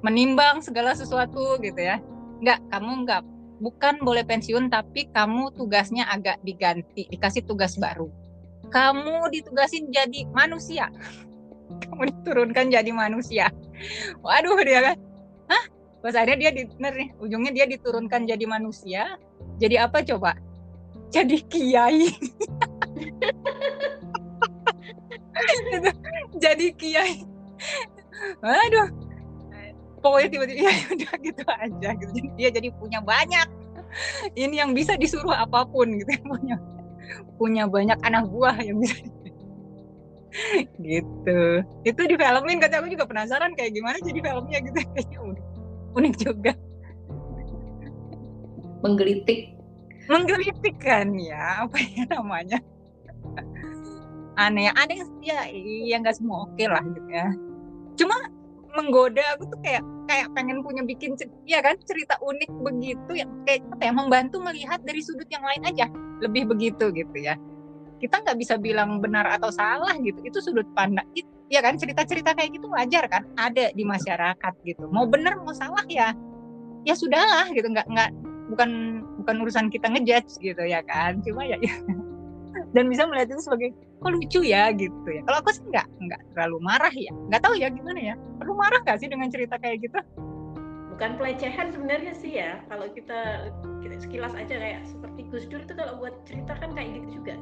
menimbang 0.00 0.64
segala 0.64 0.96
sesuatu 0.96 1.60
gitu 1.60 1.76
ya. 1.76 2.00
Enggak, 2.40 2.58
kamu 2.72 3.04
enggak 3.04 3.22
bukan 3.60 4.00
boleh 4.00 4.24
pensiun 4.24 4.72
tapi 4.72 5.12
kamu 5.12 5.52
tugasnya 5.54 6.08
agak 6.08 6.40
diganti, 6.42 7.06
dikasih 7.12 7.44
tugas 7.44 7.76
baru. 7.76 8.08
Kamu 8.72 9.28
ditugasin 9.30 9.92
jadi 9.92 10.26
manusia. 10.32 10.88
Kamu 11.86 12.02
diturunkan 12.10 12.72
jadi 12.72 12.90
manusia. 12.90 13.52
Waduh 14.24 14.58
dia 14.66 14.82
kan. 14.82 14.96
Hah? 15.46 15.64
Pas 16.00 16.16
akhirnya 16.16 16.50
dia 16.50 16.52
di, 16.56 16.62
nih, 16.66 17.14
ujungnya 17.20 17.52
dia 17.54 17.66
diturunkan 17.68 18.26
jadi 18.26 18.44
manusia. 18.48 19.20
Jadi 19.60 19.76
apa 19.78 20.02
coba? 20.02 20.34
Jadi 21.12 21.44
kiai. 21.46 22.10
jadi 26.42 26.66
kiai 26.76 27.24
aduh 28.44 28.88
pokoknya 30.00 30.28
tiba-tiba 30.32 30.60
ya 30.68 30.84
udah 30.96 31.14
gitu 31.20 31.44
aja 31.46 31.88
gitu. 31.96 32.12
Dia 32.36 32.48
jadi 32.52 32.68
punya 32.76 33.00
banyak. 33.04 33.48
Ini 34.38 34.54
yang 34.66 34.70
bisa 34.72 34.94
disuruh 34.96 35.34
apa 35.34 35.66
pun 35.66 35.90
gitu. 35.98 36.10
Punya 36.30 36.56
punya 37.36 37.64
banyak 37.66 37.98
anak 38.06 38.30
buah 38.30 38.54
yang 38.62 38.78
bisa 38.78 39.02
gitu. 40.86 41.40
Itu 41.82 42.00
di 42.06 42.14
filmin 42.14 42.62
kata 42.62 42.78
aku 42.78 42.88
juga 42.92 43.08
penasaran 43.08 43.52
kayak 43.58 43.74
gimana 43.74 43.98
jadi 43.98 44.20
filmnya 44.22 44.58
gitu. 44.62 44.78
Kayaknya 44.94 45.18
unik, 45.18 45.46
unik 45.98 46.14
juga. 46.22 46.52
Menggelitik. 48.80 49.40
Menggelitik 50.06 50.76
kan 50.78 51.14
ya 51.18 51.66
apa 51.66 51.78
ya 51.82 52.04
namanya? 52.14 52.58
Aneh 54.38 54.70
ada 54.72 54.92
yang 54.94 55.10
ya 55.20 55.50
ya 55.84 55.96
nggak 56.00 56.16
semua 56.16 56.46
oke 56.46 56.54
okay 56.54 56.66
lah 56.70 56.82
gitu 56.94 57.10
ya. 57.10 57.26
Cuma 57.98 58.16
menggoda 58.76 59.22
aku 59.36 59.50
tuh 59.50 59.60
kayak 59.62 59.82
kayak 60.06 60.26
pengen 60.34 60.62
punya 60.62 60.82
bikin 60.82 61.14
ya 61.46 61.62
kan 61.62 61.78
cerita 61.86 62.18
unik 62.22 62.50
begitu 62.62 63.12
yang 63.14 63.30
kayak 63.46 63.62
apa 63.74 63.82
ya 63.88 63.92
membantu 63.94 64.36
melihat 64.42 64.78
dari 64.82 65.00
sudut 65.02 65.26
yang 65.30 65.42
lain 65.42 65.62
aja. 65.66 65.86
Lebih 66.20 66.50
begitu 66.50 66.90
gitu 66.92 67.16
ya. 67.18 67.38
Kita 68.00 68.22
nggak 68.24 68.38
bisa 68.40 68.56
bilang 68.56 68.98
benar 68.98 69.28
atau 69.28 69.52
salah 69.52 69.92
gitu 70.00 70.18
itu 70.24 70.38
sudut 70.40 70.66
pandang 70.72 71.04
ya 71.50 71.58
kan 71.58 71.74
cerita-cerita 71.74 72.32
kayak 72.38 72.54
gitu 72.54 72.70
wajar 72.70 73.10
kan 73.10 73.26
ada 73.34 73.74
di 73.74 73.82
masyarakat 73.82 74.54
gitu. 74.64 74.86
Mau 74.88 75.04
benar 75.10 75.38
mau 75.42 75.52
salah 75.52 75.84
ya 75.90 76.14
ya 76.86 76.94
sudahlah 76.96 77.50
gitu 77.52 77.68
nggak 77.68 77.86
nggak 77.90 78.10
bukan 78.50 79.02
bukan 79.22 79.36
urusan 79.46 79.66
kita 79.68 79.86
ngejudge 79.92 80.40
gitu 80.42 80.62
ya 80.64 80.80
kan 80.82 81.20
cuma 81.22 81.44
ya, 81.46 81.58
ya. 81.60 81.74
Dan 82.74 82.90
bisa 82.90 83.06
melihat 83.06 83.34
itu 83.34 83.42
sebagai 83.46 83.70
kok 84.00 84.12
lucu 84.16 84.40
ya 84.42 84.72
gitu 84.72 85.08
ya. 85.08 85.20
Kalau 85.28 85.38
aku 85.44 85.52
sih 85.52 85.64
nggak 85.68 85.86
nggak 86.00 86.20
terlalu 86.32 86.58
marah 86.64 86.92
ya. 86.92 87.12
Nggak 87.28 87.42
tahu 87.44 87.54
ya 87.60 87.68
gimana 87.68 88.00
ya? 88.00 88.14
Perlu 88.40 88.56
marah 88.56 88.80
gak 88.82 88.98
sih 89.04 89.08
dengan 89.12 89.28
cerita 89.28 89.60
kayak 89.60 89.84
gitu? 89.84 90.00
Bukan 90.96 91.20
pelecehan 91.20 91.68
sebenarnya 91.68 92.12
sih 92.16 92.32
ya. 92.40 92.64
Kalau 92.72 92.88
kita, 92.92 93.52
kita 93.84 93.96
sekilas 94.00 94.32
aja 94.32 94.56
kayak 94.56 94.88
seperti 94.88 95.20
Gus 95.28 95.44
Dur 95.48 95.60
itu 95.64 95.72
kalau 95.76 96.00
buat 96.00 96.24
cerita 96.24 96.56
kan 96.56 96.72
kayak 96.72 97.00
gitu 97.00 97.20
juga. 97.20 97.36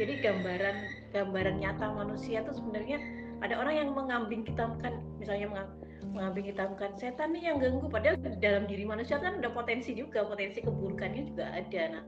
Jadi 0.00 0.12
gambaran 0.24 0.76
gambaran 1.12 1.56
nyata 1.60 1.92
manusia 1.92 2.40
tuh 2.44 2.56
sebenarnya 2.56 2.96
ada 3.40 3.56
orang 3.56 3.74
yang 3.76 3.88
mengambing 3.96 4.44
hitamkan 4.44 5.00
misalnya 5.16 5.68
mengambing 6.12 6.52
hitamkan 6.52 6.92
setan 6.96 7.36
nih 7.36 7.52
yang 7.52 7.60
ganggu. 7.60 7.88
Padahal 7.88 8.16
dalam 8.40 8.64
diri 8.64 8.88
manusia 8.88 9.20
kan 9.20 9.40
ada 9.40 9.52
potensi 9.52 9.92
juga. 9.92 10.24
Potensi 10.24 10.64
keburukannya 10.64 11.22
juga 11.28 11.52
ada. 11.52 11.82
Nah 12.00 12.04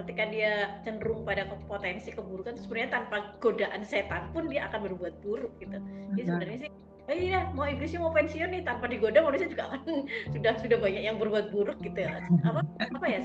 ketika 0.00 0.22
dia 0.32 0.52
cenderung 0.86 1.26
pada 1.26 1.44
potensi 1.68 2.08
keburukan 2.12 2.56
sebenarnya 2.56 3.02
tanpa 3.02 3.36
godaan 3.44 3.82
setan 3.84 4.32
pun 4.32 4.48
dia 4.48 4.68
akan 4.72 4.88
berbuat 4.88 5.14
buruk 5.20 5.52
gitu. 5.60 5.76
Jadi 6.16 6.22
sebenarnya 6.24 6.58
sih 6.68 6.72
oh 7.10 7.16
iya 7.18 7.50
mau 7.52 7.66
iblisnya 7.66 7.98
mau 7.98 8.14
pensiun 8.14 8.54
nih 8.54 8.62
tanpa 8.62 8.86
digoda 8.86 9.20
manusia 9.20 9.50
juga 9.50 9.74
akan 9.74 10.06
sudah 10.34 10.52
sudah 10.62 10.78
banyak 10.80 11.02
yang 11.02 11.16
berbuat 11.20 11.52
buruk 11.52 11.76
gitu 11.84 11.98
ya. 12.08 12.22
Apa 12.46 12.64
apa 12.80 13.06
ya 13.06 13.20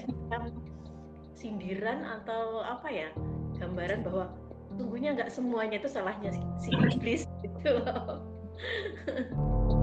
sindiran 1.38 2.02
atau 2.04 2.66
apa 2.66 2.90
ya 2.90 3.10
gambaran 3.62 4.02
bahwa 4.02 4.34
sungguhnya 4.78 5.18
nggak 5.18 5.32
semuanya 5.34 5.78
itu 5.82 5.90
salahnya 5.90 6.34
si 6.58 6.74
iblis 6.74 7.26
gitu 7.46 7.82